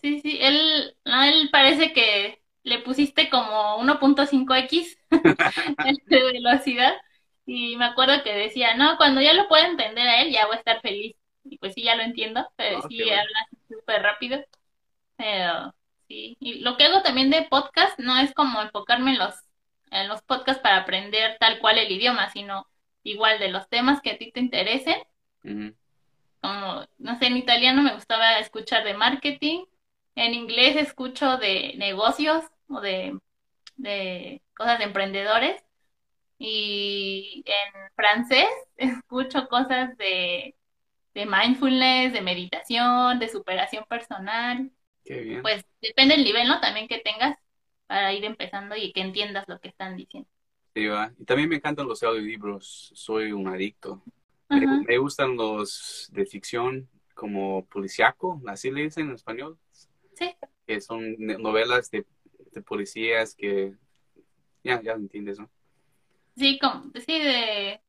Sí, 0.00 0.20
sí, 0.20 0.38
él, 0.40 0.96
a 1.04 1.28
él 1.28 1.50
parece 1.52 1.92
que 1.92 2.42
le 2.62 2.78
pusiste 2.80 3.28
como 3.28 3.76
1.5x 3.76 4.98
de 6.06 6.22
velocidad 6.32 6.94
y 7.52 7.76
me 7.76 7.86
acuerdo 7.86 8.22
que 8.22 8.32
decía, 8.34 8.76
no, 8.76 8.96
cuando 8.96 9.20
ya 9.20 9.32
lo 9.34 9.48
pueda 9.48 9.66
entender 9.66 10.06
a 10.08 10.22
él 10.22 10.32
ya 10.32 10.46
voy 10.46 10.56
a 10.56 10.58
estar 10.58 10.80
feliz. 10.80 11.16
Y 11.44 11.58
pues 11.58 11.74
sí, 11.74 11.82
ya 11.82 11.96
lo 11.96 12.02
entiendo, 12.02 12.48
pero 12.56 12.82
Ah, 12.82 12.88
sí 12.88 13.10
bueno. 13.10 13.10
habla 13.10 13.48
súper 13.68 14.02
rápido. 14.02 14.38
Pero 15.16 15.74
sí, 16.08 16.36
y 16.40 16.60
lo 16.60 16.76
que 16.76 16.84
hago 16.86 17.02
también 17.02 17.30
de 17.30 17.44
podcast 17.44 17.98
no 18.00 18.18
es 18.18 18.34
como 18.34 18.62
enfocarme 18.62 19.12
en 19.12 19.18
los, 19.18 19.34
en 19.90 20.08
los 20.08 20.22
podcasts 20.22 20.62
para 20.62 20.78
aprender 20.78 21.36
tal 21.40 21.60
cual 21.60 21.78
el 21.78 21.90
idioma, 21.92 22.30
sino 22.30 22.66
igual 23.04 23.38
de 23.38 23.50
los 23.50 23.68
temas 23.68 24.00
que 24.02 24.12
a 24.12 24.18
ti 24.18 24.32
te 24.32 24.40
interesen 24.40 24.96
como, 26.40 26.86
no 26.98 27.18
sé, 27.18 27.26
en 27.26 27.36
italiano 27.36 27.82
me 27.82 27.94
gustaba 27.94 28.38
escuchar 28.38 28.84
de 28.84 28.94
marketing, 28.94 29.64
en 30.14 30.34
inglés 30.34 30.76
escucho 30.76 31.36
de 31.38 31.74
negocios 31.76 32.44
o 32.68 32.80
de, 32.80 33.18
de 33.76 34.42
cosas 34.56 34.78
de 34.78 34.84
emprendedores 34.86 35.62
y 36.42 37.44
en 37.44 37.92
francés 37.94 38.48
escucho 38.78 39.46
cosas 39.48 39.96
de, 39.98 40.56
de 41.14 41.26
mindfulness, 41.26 42.14
de 42.14 42.22
meditación, 42.22 43.18
de 43.18 43.28
superación 43.28 43.84
personal. 43.88 44.72
Qué 45.04 45.20
bien. 45.20 45.42
Pues 45.42 45.62
depende 45.82 46.16
del 46.16 46.24
nivel, 46.24 46.48
¿no? 46.48 46.60
También 46.60 46.88
que 46.88 46.98
tengas 46.98 47.36
para 47.86 48.14
ir 48.14 48.24
empezando 48.24 48.74
y 48.74 48.92
que 48.92 49.02
entiendas 49.02 49.44
lo 49.48 49.60
que 49.60 49.68
están 49.68 49.96
diciendo. 49.96 50.28
Sí, 50.74 50.86
va. 50.86 51.12
Y 51.18 51.24
también 51.24 51.48
me 51.48 51.56
encantan 51.56 51.86
los 51.86 52.02
audiolibros. 52.02 52.90
Soy 52.94 53.32
un 53.32 53.46
adicto. 53.46 54.02
Me, 54.48 54.98
gustan 54.98 55.36
los 55.36 56.08
de 56.12 56.24
ficción 56.26 56.88
como 57.14 57.66
policiaco, 57.66 58.40
así 58.46 58.70
le 58.70 58.82
dicen 58.82 59.08
en 59.08 59.14
español. 59.14 59.58
Sí. 60.14 60.34
Que 60.66 60.80
son 60.80 61.16
novelas 61.18 61.90
de, 61.90 62.06
de 62.52 62.62
policías 62.62 63.34
que... 63.34 63.74
Ya, 64.64 64.80
ya 64.82 64.92
entiendes, 64.92 65.38
¿no? 65.38 65.50
Sí, 66.36 66.58
como, 66.58 66.90
sí, 67.06 67.18
de 67.18 67.80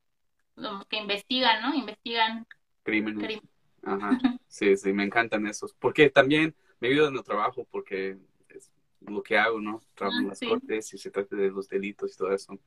como 0.56 0.86
que 0.86 0.98
investigan, 0.98 1.62
¿no? 1.62 1.74
Investigan 1.74 2.46
Crímenes. 2.84 3.18
crímenes. 3.20 3.50
Ajá, 3.84 4.20
sí, 4.48 4.76
sí, 4.78 4.94
me 4.94 5.04
encantan 5.04 5.48
esos. 5.48 5.74
Porque 5.74 6.10
también 6.10 6.56
me 6.80 6.90
ayuda 6.90 7.10
en 7.10 7.16
el 7.18 7.24
trabajo, 7.24 7.68
porque 7.72 8.18
es 8.50 8.72
lo 9.02 9.24
que 9.24 9.38
hago, 9.38 9.60
¿no? 9.60 9.82
Trabajo 9.96 10.20
en 10.20 10.26
Ah, 10.26 10.30
las 10.30 10.40
sí. 10.40 10.48
cortes 10.48 10.94
y 10.94 10.98
se 10.98 11.12
trata 11.12 11.36
de 11.36 11.50
los 11.50 11.68
delitos 11.68 12.14
y 12.14 12.18
todo 12.18 12.34
eso. 12.34 12.60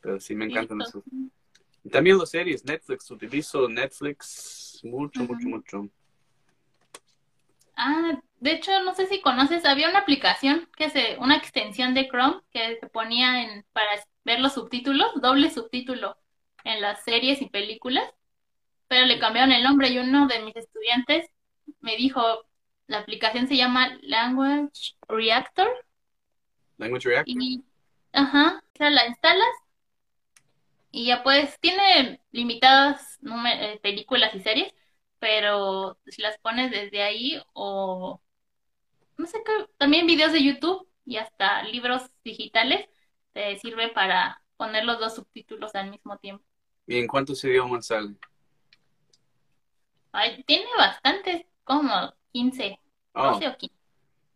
Pero 0.00 0.20
sí, 0.20 0.34
me 0.34 0.44
encantan 0.44 0.78
Listo. 0.78 0.98
esos. 1.00 1.04
Y 1.84 1.90
también 1.90 2.18
las 2.18 2.30
series, 2.30 2.64
Netflix, 2.64 3.10
utilizo 3.10 3.68
Netflix 3.68 4.80
mucho, 4.84 5.24
mucho, 5.24 5.48
mucho. 5.48 5.88
Ah, 7.76 8.18
de 8.40 8.52
hecho, 8.52 8.70
no 8.82 8.94
sé 8.94 9.06
si 9.06 9.20
conoces, 9.20 9.64
había 9.64 9.88
una 9.88 10.00
aplicación 10.00 10.68
que 10.76 10.90
se, 10.90 11.16
una 11.18 11.36
extensión 11.36 11.94
de 11.94 12.08
Chrome 12.08 12.40
que 12.50 12.78
se 12.80 12.86
ponía 12.88 13.42
en 13.44 13.64
para 13.72 13.90
ver 14.26 14.40
los 14.40 14.54
subtítulos, 14.54 15.08
doble 15.22 15.50
subtítulo 15.50 16.18
en 16.64 16.80
las 16.80 17.04
series 17.04 17.40
y 17.40 17.48
películas, 17.48 18.04
pero 18.88 19.06
le 19.06 19.20
cambiaron 19.20 19.52
el 19.52 19.62
nombre 19.62 19.88
y 19.88 19.98
uno 19.98 20.26
de 20.26 20.40
mis 20.40 20.56
estudiantes 20.56 21.30
me 21.80 21.96
dijo, 21.96 22.20
la 22.88 22.98
aplicación 22.98 23.46
se 23.46 23.56
llama 23.56 23.96
Language 24.02 24.96
Reactor 25.08 25.68
Language 26.76 27.08
Reactor. 27.08 27.40
y, 27.40 27.64
ajá, 28.12 28.64
o 28.74 28.76
sea, 28.76 28.90
la 28.90 29.06
instalas 29.06 29.46
y 30.90 31.06
ya 31.06 31.22
pues 31.22 31.56
tiene 31.60 32.20
limitadas 32.32 33.20
eh, 33.22 33.78
películas 33.80 34.34
y 34.34 34.40
series, 34.40 34.74
pero 35.20 35.98
si 36.06 36.20
las 36.20 36.36
pones 36.38 36.72
desde 36.72 37.02
ahí 37.02 37.40
o 37.52 38.20
no 39.18 39.26
sé 39.26 39.38
qué, 39.46 39.52
también 39.78 40.08
videos 40.08 40.32
de 40.32 40.42
YouTube 40.42 40.88
y 41.04 41.18
hasta 41.18 41.62
libros 41.62 42.10
digitales 42.24 42.88
te 43.36 43.58
sirve 43.58 43.90
para 43.90 44.42
poner 44.56 44.86
los 44.86 44.98
dos 44.98 45.14
subtítulos 45.14 45.74
al 45.74 45.90
mismo 45.90 46.16
tiempo. 46.16 46.42
¿Y 46.86 46.98
en 46.98 47.06
cuántos 47.06 47.44
idiomas 47.44 47.86
sale? 47.86 48.14
Ay, 50.10 50.42
tiene 50.44 50.64
bastantes, 50.78 51.44
como 51.62 52.14
15, 52.32 52.80
Oh, 53.12 53.32
12 53.32 53.48
o 53.48 53.56
15, 53.58 53.74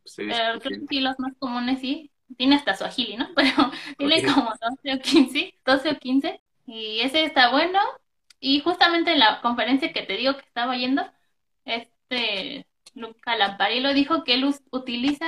sí, 0.05 0.23
pero 0.29 0.61
creo 0.61 0.81
que 0.89 1.01
los 1.01 1.19
más 1.19 1.33
comunes 1.39 1.81
sí. 1.81 2.11
Tiene 2.37 2.57
hasta 2.57 2.77
su 2.77 2.85
agili, 2.85 3.17
¿no? 3.17 3.29
Pero 3.35 3.73
tiene 3.99 4.23
como 4.23 4.51
12 4.85 4.95
o 4.95 5.01
15, 5.01 5.59
12 5.65 5.91
o 5.91 5.99
15. 5.99 6.41
Y 6.67 7.01
ese 7.01 7.25
está 7.25 7.51
bueno. 7.51 7.81
Y 8.39 8.61
justamente 8.61 9.13
en 9.13 9.19
la 9.19 9.41
conferencia 9.41 9.93
que 9.93 10.03
te 10.03 10.17
digo 10.17 10.35
que 10.37 10.43
estaba 10.47 10.77
yendo, 10.77 11.03
este 11.65 12.67
Luca 12.95 13.37
Lamparello 13.37 13.93
dijo 13.95 14.23
que 14.25 14.35
él 14.35 14.55
utiliza 14.71 15.27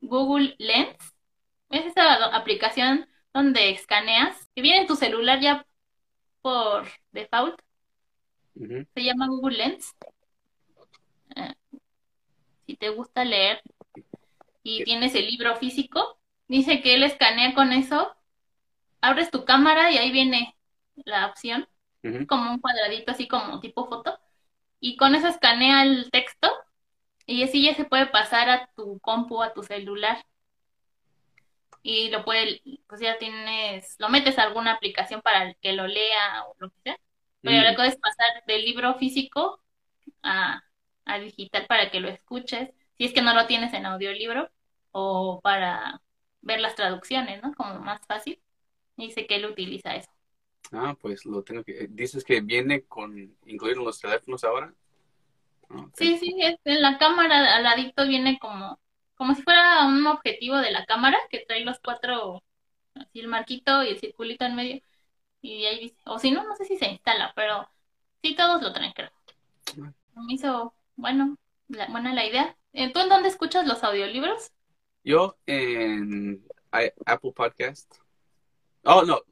Google 0.00 0.54
Lens. 0.58 1.11
Es 1.72 1.86
esa 1.86 2.26
aplicación 2.36 3.08
donde 3.32 3.70
escaneas, 3.70 4.50
que 4.54 4.60
viene 4.60 4.82
en 4.82 4.86
tu 4.86 4.94
celular 4.94 5.40
ya 5.40 5.66
por 6.42 6.86
default. 7.12 7.58
Se 8.94 9.02
llama 9.02 9.26
Google 9.26 9.56
Lens. 9.56 9.96
Eh, 11.34 11.54
si 12.66 12.76
te 12.76 12.90
gusta 12.90 13.24
leer 13.24 13.62
y 14.62 14.84
tienes 14.84 15.14
el 15.14 15.26
libro 15.26 15.56
físico, 15.56 16.20
dice 16.46 16.82
que 16.82 16.94
él 16.94 17.04
escanea 17.04 17.54
con 17.54 17.72
eso, 17.72 18.14
abres 19.00 19.30
tu 19.30 19.46
cámara 19.46 19.90
y 19.90 19.96
ahí 19.96 20.12
viene 20.12 20.54
la 20.94 21.26
opción, 21.26 21.66
como 22.28 22.50
un 22.50 22.60
cuadradito 22.60 23.12
así 23.12 23.26
como 23.26 23.60
tipo 23.60 23.88
foto, 23.88 24.20
y 24.78 24.98
con 24.98 25.14
eso 25.14 25.28
escanea 25.28 25.84
el 25.84 26.10
texto 26.10 26.50
y 27.24 27.42
así 27.44 27.64
ya 27.64 27.74
se 27.74 27.86
puede 27.86 28.06
pasar 28.06 28.50
a 28.50 28.66
tu 28.76 29.00
compu, 29.00 29.42
a 29.42 29.54
tu 29.54 29.62
celular. 29.62 30.22
Y 31.82 32.10
lo 32.10 32.24
puede, 32.24 32.62
pues 32.88 33.00
ya 33.00 33.18
tienes, 33.18 33.96
lo 33.98 34.08
metes 34.08 34.38
a 34.38 34.44
alguna 34.44 34.72
aplicación 34.74 35.20
para 35.22 35.54
que 35.54 35.72
lo 35.72 35.86
lea 35.86 36.44
o 36.46 36.54
lo 36.58 36.70
que 36.70 36.80
sea. 36.82 36.96
Pero 37.42 37.62
Mm. 37.62 37.64
le 37.70 37.74
puedes 37.76 37.96
pasar 37.96 38.44
del 38.46 38.64
libro 38.64 38.94
físico 38.98 39.62
a, 40.22 40.62
a 41.04 41.18
digital 41.18 41.66
para 41.66 41.90
que 41.90 42.00
lo 42.00 42.08
escuches, 42.08 42.70
si 42.98 43.04
es 43.06 43.12
que 43.12 43.22
no 43.22 43.34
lo 43.34 43.46
tienes 43.46 43.74
en 43.74 43.86
audiolibro, 43.86 44.50
o 44.92 45.40
para 45.42 46.00
ver 46.42 46.60
las 46.60 46.74
traducciones, 46.76 47.42
¿no? 47.42 47.54
Como 47.54 47.80
más 47.80 48.00
fácil. 48.06 48.40
Dice 48.96 49.26
que 49.26 49.36
él 49.36 49.46
utiliza 49.46 49.96
eso. 49.96 50.10
Ah, 50.72 50.96
pues 51.00 51.24
lo 51.26 51.42
tengo 51.42 51.64
que... 51.64 51.88
Dices 51.90 52.24
que 52.24 52.40
viene 52.40 52.84
con 52.84 53.36
incluido 53.46 53.80
en 53.80 53.86
los 53.86 54.00
teléfonos 54.00 54.44
ahora. 54.44 54.72
Ah. 55.70 55.86
Sí, 55.94 56.18
sí, 56.18 56.34
es, 56.40 56.56
en 56.64 56.82
la 56.82 56.98
cámara 56.98 57.56
al 57.56 57.62
ladito 57.62 58.06
viene 58.06 58.38
como, 58.38 58.78
como 59.22 59.36
si 59.36 59.42
fuera 59.42 59.86
un 59.86 60.04
objetivo 60.04 60.56
de 60.56 60.72
la 60.72 60.84
cámara 60.84 61.16
que 61.30 61.44
trae 61.46 61.64
los 61.64 61.78
cuatro, 61.78 62.42
así 62.96 63.20
el 63.20 63.28
marquito 63.28 63.84
y 63.84 63.90
el 63.90 64.00
circulito 64.00 64.44
en 64.44 64.56
medio. 64.56 64.82
Y 65.40 65.64
ahí 65.64 65.78
dice, 65.78 65.96
o 66.06 66.18
si 66.18 66.32
no, 66.32 66.42
no 66.42 66.56
sé 66.56 66.64
si 66.64 66.76
se 66.76 66.86
instala, 66.86 67.32
pero 67.36 67.68
Sí, 68.20 68.34
todos 68.34 68.60
lo 68.60 68.72
traen, 68.72 68.92
creo. 68.92 69.10
Me 69.76 70.34
hizo, 70.34 70.74
bueno, 70.96 71.36
la, 71.68 71.86
buena 71.86 72.12
la 72.12 72.26
idea. 72.26 72.56
Eh, 72.72 72.92
¿Tú 72.92 72.98
en 72.98 73.08
dónde 73.08 73.28
escuchas 73.28 73.64
los 73.64 73.84
audiolibros? 73.84 74.50
Yo 75.04 75.36
en 75.46 76.44
Apple 77.06 77.32
Podcast. 77.32 77.94
Oh, 78.82 79.02
no, 79.04 79.22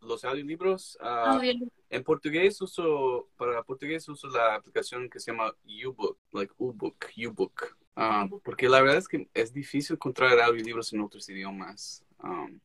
los 0.00 0.24
audiolibros. 0.24 0.96
Uh, 1.02 1.68
en 1.90 2.02
portugués 2.02 2.62
uso, 2.62 3.28
para 3.36 3.62
portugués 3.62 4.08
uso 4.08 4.28
la 4.28 4.54
aplicación 4.54 5.10
que 5.10 5.20
se 5.20 5.32
llama 5.32 5.54
uBook, 5.86 6.18
like 6.32 6.54
uBook, 6.56 7.06
uBook. 7.26 7.76
Ah, 7.96 8.26
porque 8.42 8.68
la 8.68 8.80
verdad 8.80 8.98
es 8.98 9.08
que 9.08 9.28
es 9.34 9.52
difícil 9.52 9.94
encontrar 9.94 10.38
audiolibros 10.40 10.92
en 10.92 11.00
otros 11.00 11.28
idiomas. 11.28 12.04
Um, 12.22 12.58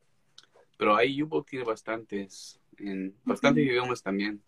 pero 0.77 0.95
ahí 0.95 1.21
uBook 1.21 1.47
tiene 1.47 1.65
bastantes, 1.65 2.59
en 2.77 3.15
bastantes 3.23 3.65
idiomas 3.65 4.01
también. 4.01 4.41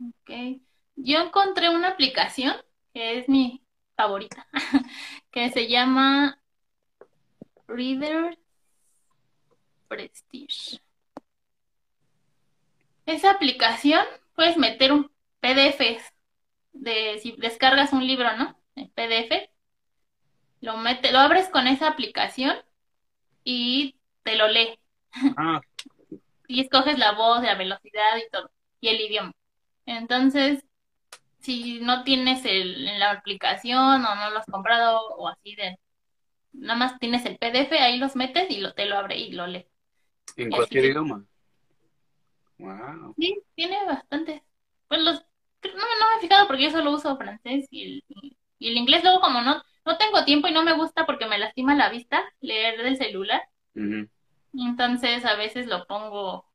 Ok. 0.00 0.60
Yo 0.96 1.18
encontré 1.18 1.68
una 1.68 1.88
aplicación 1.88 2.54
que 2.92 3.18
es 3.18 3.28
mi 3.28 3.62
favorita, 3.96 4.46
que 5.32 5.50
se 5.50 5.68
llama 5.68 6.40
Reader 7.66 8.38
Prestige. 9.88 10.80
Esa 13.06 13.32
aplicación 13.32 14.04
puedes 14.34 14.56
meter 14.56 14.92
un 14.92 15.10
PDF 15.40 16.12
de 16.72 17.18
si 17.20 17.32
descargas 17.32 17.92
un 17.92 18.06
libro, 18.06 18.36
¿no? 18.36 18.56
En 18.76 18.88
PDF. 18.88 19.50
Lo 20.60 20.76
mete, 20.78 21.12
lo 21.12 21.18
abres 21.18 21.48
con 21.48 21.66
esa 21.66 21.88
aplicación 21.88 22.56
y 23.44 23.96
te 24.22 24.36
lo 24.36 24.48
lee. 24.48 24.78
Ah. 25.36 25.60
y 26.48 26.60
escoges 26.60 26.98
la 26.98 27.12
voz, 27.12 27.42
la 27.42 27.54
velocidad 27.54 28.16
y 28.16 28.30
todo, 28.30 28.50
y 28.80 28.88
el 28.88 29.00
idioma. 29.00 29.32
Entonces, 29.86 30.64
si 31.38 31.80
no 31.80 32.04
tienes 32.04 32.44
el, 32.44 32.98
la 32.98 33.12
aplicación 33.12 34.04
o 34.04 34.14
no 34.14 34.30
lo 34.30 34.38
has 34.38 34.46
comprado 34.46 35.00
o 35.16 35.28
así 35.28 35.54
de 35.54 35.78
nada 36.52 36.78
más 36.78 36.98
tienes 36.98 37.24
el 37.26 37.36
PDF, 37.36 37.72
ahí 37.72 37.98
los 37.98 38.16
metes 38.16 38.50
y 38.50 38.60
lo, 38.60 38.72
te 38.74 38.86
lo 38.86 38.96
abre 38.96 39.18
y 39.18 39.32
lo 39.32 39.46
lee. 39.46 39.66
¿En 40.36 40.50
cualquier 40.50 40.86
idioma? 40.86 41.24
Wow. 42.58 43.14
Sí, 43.18 43.42
tiene 43.54 43.84
bastantes. 43.84 44.42
Pues 44.88 45.00
los, 45.00 45.16
no, 45.64 45.72
no 45.72 45.82
me 45.82 46.18
he 46.18 46.20
fijado 46.20 46.46
porque 46.46 46.64
yo 46.64 46.70
solo 46.70 46.92
uso 46.92 47.16
francés 47.16 47.66
y 47.70 47.82
el, 47.82 48.04
y 48.64 48.70
el 48.70 48.76
inglés 48.76 49.02
luego 49.04 49.20
como 49.20 49.40
no, 49.42 49.62
no 49.84 49.96
tengo 49.98 50.24
tiempo 50.24 50.48
y 50.48 50.52
no 50.52 50.62
me 50.64 50.74
gusta 50.74 51.06
porque 51.06 51.26
me 51.26 51.38
lastima 51.38 51.74
la 51.74 51.90
vista 51.90 52.22
leer 52.40 52.82
del 52.82 52.96
celular. 52.96 53.42
Entonces 54.54 55.24
a 55.24 55.34
veces 55.36 55.66
lo 55.66 55.86
pongo, 55.86 56.46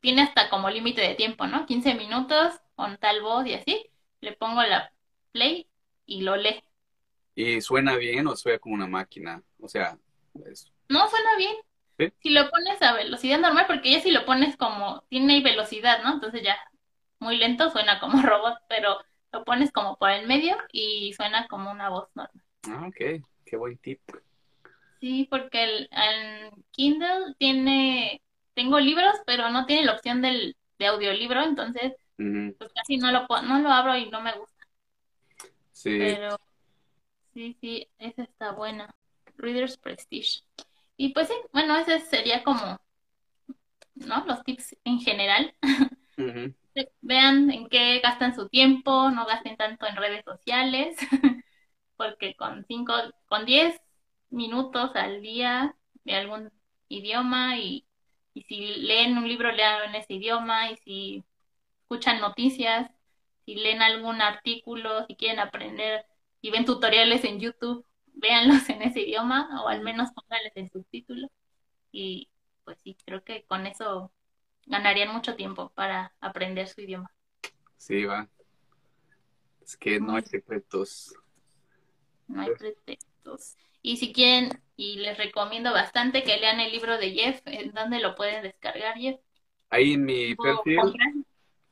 tiene 0.00 0.22
hasta 0.22 0.50
como 0.50 0.70
límite 0.70 1.00
de 1.00 1.14
tiempo, 1.14 1.46
¿no? 1.46 1.66
15 1.66 1.94
minutos 1.94 2.54
con 2.74 2.98
tal 2.98 3.22
voz 3.22 3.46
y 3.46 3.54
así. 3.54 3.90
Le 4.20 4.32
pongo 4.32 4.62
la 4.62 4.92
play 5.32 5.68
y 6.06 6.22
lo 6.22 6.36
lee. 6.36 6.62
¿Y 7.34 7.60
suena 7.60 7.96
bien 7.96 8.26
o 8.26 8.36
suena 8.36 8.58
como 8.58 8.74
una 8.74 8.86
máquina? 8.86 9.42
O 9.60 9.68
sea, 9.68 9.96
No, 10.88 11.08
suena 11.08 11.36
bien. 11.36 11.54
Si 12.22 12.30
lo 12.30 12.50
pones 12.50 12.80
a 12.82 12.94
velocidad 12.94 13.38
normal, 13.38 13.66
porque 13.66 13.92
ya 13.92 14.00
si 14.00 14.10
lo 14.10 14.24
pones 14.26 14.56
como, 14.56 15.02
tiene 15.08 15.42
velocidad, 15.42 16.02
¿no? 16.02 16.14
Entonces 16.14 16.42
ya 16.42 16.58
muy 17.20 17.36
lento 17.36 17.70
suena 17.70 18.00
como 18.00 18.22
robot, 18.22 18.58
pero 18.68 18.98
lo 19.32 19.44
pones 19.44 19.72
como 19.72 19.96
por 19.96 20.10
el 20.10 20.26
medio 20.26 20.56
y 20.72 21.12
suena 21.14 21.46
como 21.48 21.70
una 21.70 21.88
voz 21.88 22.08
normal. 22.14 22.42
Ah, 22.68 22.86
ok, 22.88 23.22
qué 23.44 23.56
buen 23.56 23.78
tip. 23.78 24.00
Sí, 25.00 25.26
porque 25.30 25.64
el, 25.64 25.88
Kindle 26.72 27.34
tiene, 27.38 28.22
tengo 28.54 28.80
libros, 28.80 29.14
pero 29.26 29.50
no 29.50 29.66
tiene 29.66 29.84
la 29.84 29.92
opción 29.92 30.22
del, 30.22 30.56
de 30.78 30.86
audiolibro, 30.86 31.42
entonces 31.42 31.94
pues 32.16 32.72
casi 32.74 32.96
no 32.96 33.12
lo, 33.12 33.26
no 33.42 33.60
lo 33.60 33.70
abro 33.70 33.96
y 33.96 34.10
no 34.10 34.20
me 34.20 34.32
gusta. 34.32 34.66
Sí. 35.72 35.96
Pero 35.98 36.36
Sí, 37.38 37.56
sí, 37.60 37.88
esa 37.98 38.24
está 38.24 38.50
buena. 38.50 38.92
Reader's 39.36 39.76
Prestige. 39.76 40.40
Y 40.96 41.10
pues 41.10 41.28
sí, 41.28 41.34
bueno, 41.52 41.76
ese 41.76 42.00
sería 42.00 42.42
como, 42.42 42.80
¿no? 43.94 44.24
Los 44.26 44.42
tips 44.42 44.76
en 44.82 44.98
general. 44.98 45.54
Vean 47.00 47.50
en 47.50 47.68
qué 47.68 48.00
gastan 48.00 48.34
su 48.34 48.48
tiempo, 48.48 49.10
no 49.10 49.26
gasten 49.26 49.56
tanto 49.56 49.86
en 49.86 49.96
redes 49.96 50.24
sociales, 50.24 50.96
porque 51.96 52.34
con 52.36 52.64
cinco, 52.66 52.94
con 53.28 53.44
diez 53.46 53.80
minutos 54.30 54.94
al 54.96 55.22
día 55.22 55.76
de 56.04 56.14
algún 56.16 56.52
idioma 56.88 57.58
y, 57.58 57.86
y 58.34 58.42
si 58.44 58.74
leen 58.76 59.18
un 59.18 59.28
libro, 59.28 59.52
lean 59.52 59.90
en 59.90 59.94
ese 59.96 60.14
idioma 60.14 60.70
y 60.70 60.76
si 60.78 61.24
escuchan 61.82 62.20
noticias, 62.20 62.90
si 63.44 63.54
leen 63.54 63.82
algún 63.82 64.20
artículo, 64.22 65.06
si 65.06 65.16
quieren 65.16 65.40
aprender 65.40 66.06
y 66.40 66.50
ven 66.50 66.64
tutoriales 66.64 67.24
en 67.24 67.40
YouTube, 67.40 67.84
véanlos 68.14 68.68
en 68.70 68.82
ese 68.82 69.00
idioma 69.02 69.62
o 69.64 69.68
al 69.68 69.82
menos 69.82 70.10
pónganles 70.12 70.52
el 70.56 70.70
subtítulo. 70.70 71.28
Y 71.92 72.30
pues 72.64 72.78
sí, 72.82 72.96
creo 73.06 73.24
que 73.24 73.44
con 73.46 73.66
eso 73.66 74.12
ganarían 74.68 75.12
mucho 75.12 75.34
tiempo 75.34 75.70
para 75.74 76.12
aprender 76.20 76.68
su 76.68 76.80
idioma. 76.80 77.10
Sí, 77.76 78.04
va. 78.04 78.28
Es 79.62 79.76
que 79.76 80.00
no 80.00 80.16
hay 80.16 80.22
secretos. 80.22 81.14
No 82.26 82.42
hay 82.42 82.50
pretextos. 82.50 83.56
Y 83.82 83.96
si 83.96 84.12
quieren, 84.12 84.60
y 84.76 84.96
les 84.96 85.18
recomiendo 85.18 85.72
bastante 85.72 86.22
que 86.22 86.36
lean 86.38 86.60
el 86.60 86.72
libro 86.72 86.98
de 86.98 87.10
Jeff, 87.12 87.40
¿en 87.46 87.72
dónde 87.72 88.00
lo 88.00 88.14
pueden 88.14 88.42
descargar, 88.42 88.96
Jeff? 88.96 89.20
Ahí 89.70 89.94
en 89.94 90.04
mi 90.04 90.34
perfil, 90.34 90.78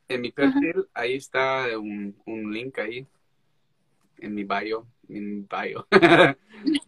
en 0.09 0.21
mi 0.21 0.33
perfil, 0.33 0.89
ahí 0.93 1.15
está 1.15 1.67
un, 1.79 2.17
un 2.27 2.53
link 2.53 2.79
ahí 2.79 3.07
en 4.19 4.35
mi 4.35 4.45
bio, 4.45 4.87
en 5.09 5.41
mi 5.41 5.47
bio, 5.49 5.87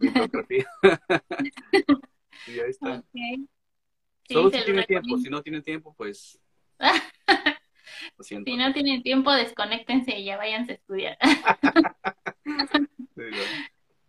mi 0.00 0.08
biografía. 0.10 0.66
y 2.46 2.60
ahí 2.60 2.70
está. 2.70 3.04
Solo 4.28 4.50
si 4.50 4.62
tiene 4.64 4.84
tiempo, 4.84 5.18
si 5.18 5.30
no 5.30 5.42
tiene 5.42 5.62
tiempo, 5.62 5.94
pues... 5.96 6.38
Si 8.20 8.36
no 8.56 8.72
tienen 8.72 9.02
tiempo, 9.02 9.32
desconéctense 9.32 10.16
y 10.18 10.24
ya 10.24 10.36
váyanse 10.36 10.72
a 10.72 10.74
estudiar. 10.74 11.18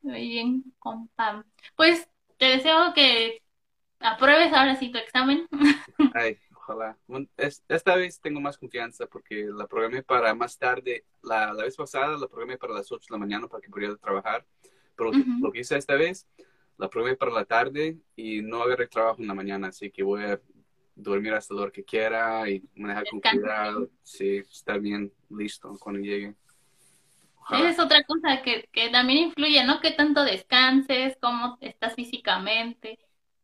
Muy 0.01 0.29
bien, 0.29 0.63
compa. 0.79 1.45
Pues 1.75 2.07
te 2.37 2.45
deseo 2.45 2.93
que 2.93 3.41
apruebes 3.99 4.53
ahora 4.53 4.75
sí 4.75 4.91
tu 4.91 4.97
examen. 4.97 5.47
Ay, 6.13 6.37
ojalá. 6.55 6.97
esta 7.67 7.95
vez 7.95 8.19
tengo 8.21 8.39
más 8.39 8.57
confianza 8.57 9.07
porque 9.07 9.47
la 9.53 9.67
programé 9.67 10.03
para 10.03 10.33
más 10.33 10.57
tarde. 10.57 11.05
La, 11.21 11.53
vez 11.53 11.75
pasada 11.75 12.17
la 12.17 12.27
programé 12.27 12.57
para 12.57 12.73
las 12.73 12.91
8 12.91 13.05
de 13.09 13.13
la 13.13 13.19
mañana 13.19 13.47
para 13.47 13.61
que 13.61 13.69
pudiera 13.69 13.95
trabajar. 13.97 14.45
Pero 14.95 15.11
lo 15.41 15.51
que 15.51 15.59
hice 15.59 15.77
esta 15.77 15.95
vez, 15.95 16.27
la 16.79 16.89
programé 16.89 17.15
para 17.15 17.31
la 17.31 17.45
tarde 17.45 17.97
y 18.15 18.41
no 18.41 18.63
agarré 18.63 18.87
trabajo 18.87 19.21
en 19.21 19.27
la 19.27 19.35
mañana. 19.35 19.67
Así 19.67 19.91
que 19.91 20.01
voy 20.01 20.23
a 20.23 20.41
dormir 20.95 21.33
hasta 21.33 21.53
lo 21.53 21.71
que 21.71 21.83
quiera 21.83 22.49
y 22.49 22.63
manejar 22.75 23.05
con 23.11 23.19
cuidado. 23.19 23.89
Sí, 24.01 24.37
estar 24.37 24.79
bien 24.79 25.11
listo 25.29 25.77
cuando 25.79 26.01
llegue. 26.01 26.33
Esa 27.51 27.69
es 27.69 27.79
otra 27.79 28.03
cosa 28.03 28.41
que, 28.43 28.67
que 28.71 28.89
también 28.89 29.25
influye, 29.25 29.63
¿no? 29.63 29.79
Que 29.79 29.91
tanto 29.91 30.23
descanses, 30.23 31.17
cómo 31.21 31.57
estás 31.61 31.95
físicamente, 31.95 32.99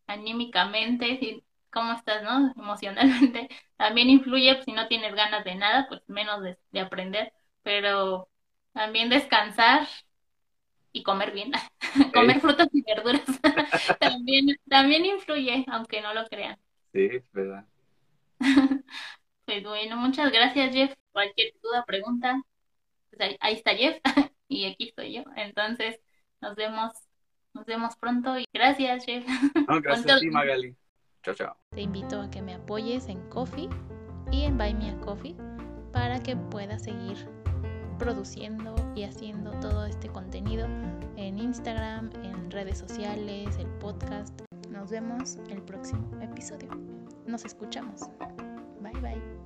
anímicamente. 0.08 1.18
Si 1.20 1.44
cómo 1.76 1.92
estás, 1.92 2.24
¿no? 2.24 2.54
Emocionalmente. 2.56 3.50
También 3.78 4.10
influye, 4.10 4.54
pues, 4.56 4.66
si 4.66 4.72
no 4.72 4.88
tienes 4.88 5.14
ganas 5.14 5.44
de 5.44 5.56
nada, 5.56 5.86
pues 5.90 6.02
menos 6.08 6.42
de, 6.42 6.80
aprender, 6.80 7.34
pero 7.62 8.30
también 8.74 9.10
descansar 9.10 9.88
y 10.96 11.04
comer 11.04 11.34
bien, 11.34 11.52
comer 12.14 12.40
frutas 12.40 12.70
y 12.72 12.82
verduras 12.82 13.22
también, 14.00 14.58
también 14.70 15.06
influye, 15.06 15.66
aunque 15.68 16.02
no 16.02 16.14
lo 16.14 16.26
crean. 16.28 16.58
Sí, 16.94 17.10
es 17.12 17.30
verdad. 17.34 17.66
pues 19.46 19.64
bueno, 19.64 19.98
muchas 19.98 20.32
gracias 20.32 20.74
Jeff. 20.74 20.94
Cualquier 21.12 21.54
duda, 21.62 21.84
pregunta, 21.86 22.42
pues 23.10 23.38
ahí, 23.42 23.54
está 23.54 23.76
Jeff 23.76 23.98
y 24.48 24.66
aquí 24.66 24.88
estoy 24.88 25.16
yo. 25.16 25.24
Entonces, 25.36 26.00
nos 26.40 26.56
vemos, 26.56 26.94
nos 27.54 27.66
vemos 27.66 27.98
pronto 27.98 28.40
y 28.40 28.46
gracias 28.54 29.06
Jeff. 29.06 29.26
gracias 29.82 30.16
a 30.16 30.20
ti 30.20 30.30
Magali. 30.30 30.78
Te 31.72 31.82
invito 31.82 32.22
a 32.22 32.30
que 32.30 32.42
me 32.42 32.54
apoyes 32.54 33.10
en 33.10 33.20
Coffee 33.30 33.68
y 34.32 34.44
en 34.44 34.58
Buy 34.58 34.74
Me 34.76 34.92
a 34.92 34.98
Coffee 35.02 35.36
para 35.92 36.24
que 36.24 36.38
pueda 36.38 36.80
seguir 36.80 37.18
produciendo 37.98 38.76
y 38.96 39.04
haciendo 39.04 39.52
todo 39.60 39.86
este 39.86 40.10
contenido 40.10 40.68
en 41.16 41.40
Instagram, 41.40 42.10
en 42.24 42.52
redes 42.52 42.78
sociales, 42.78 43.58
el 43.58 43.68
podcast. 43.80 44.42
Nos 44.70 44.92
vemos 44.92 45.38
el 45.50 45.62
próximo 45.62 46.10
episodio. 46.22 46.70
Nos 47.26 47.46
escuchamos. 47.46 48.02
Bye 48.82 49.00
bye. 49.02 49.45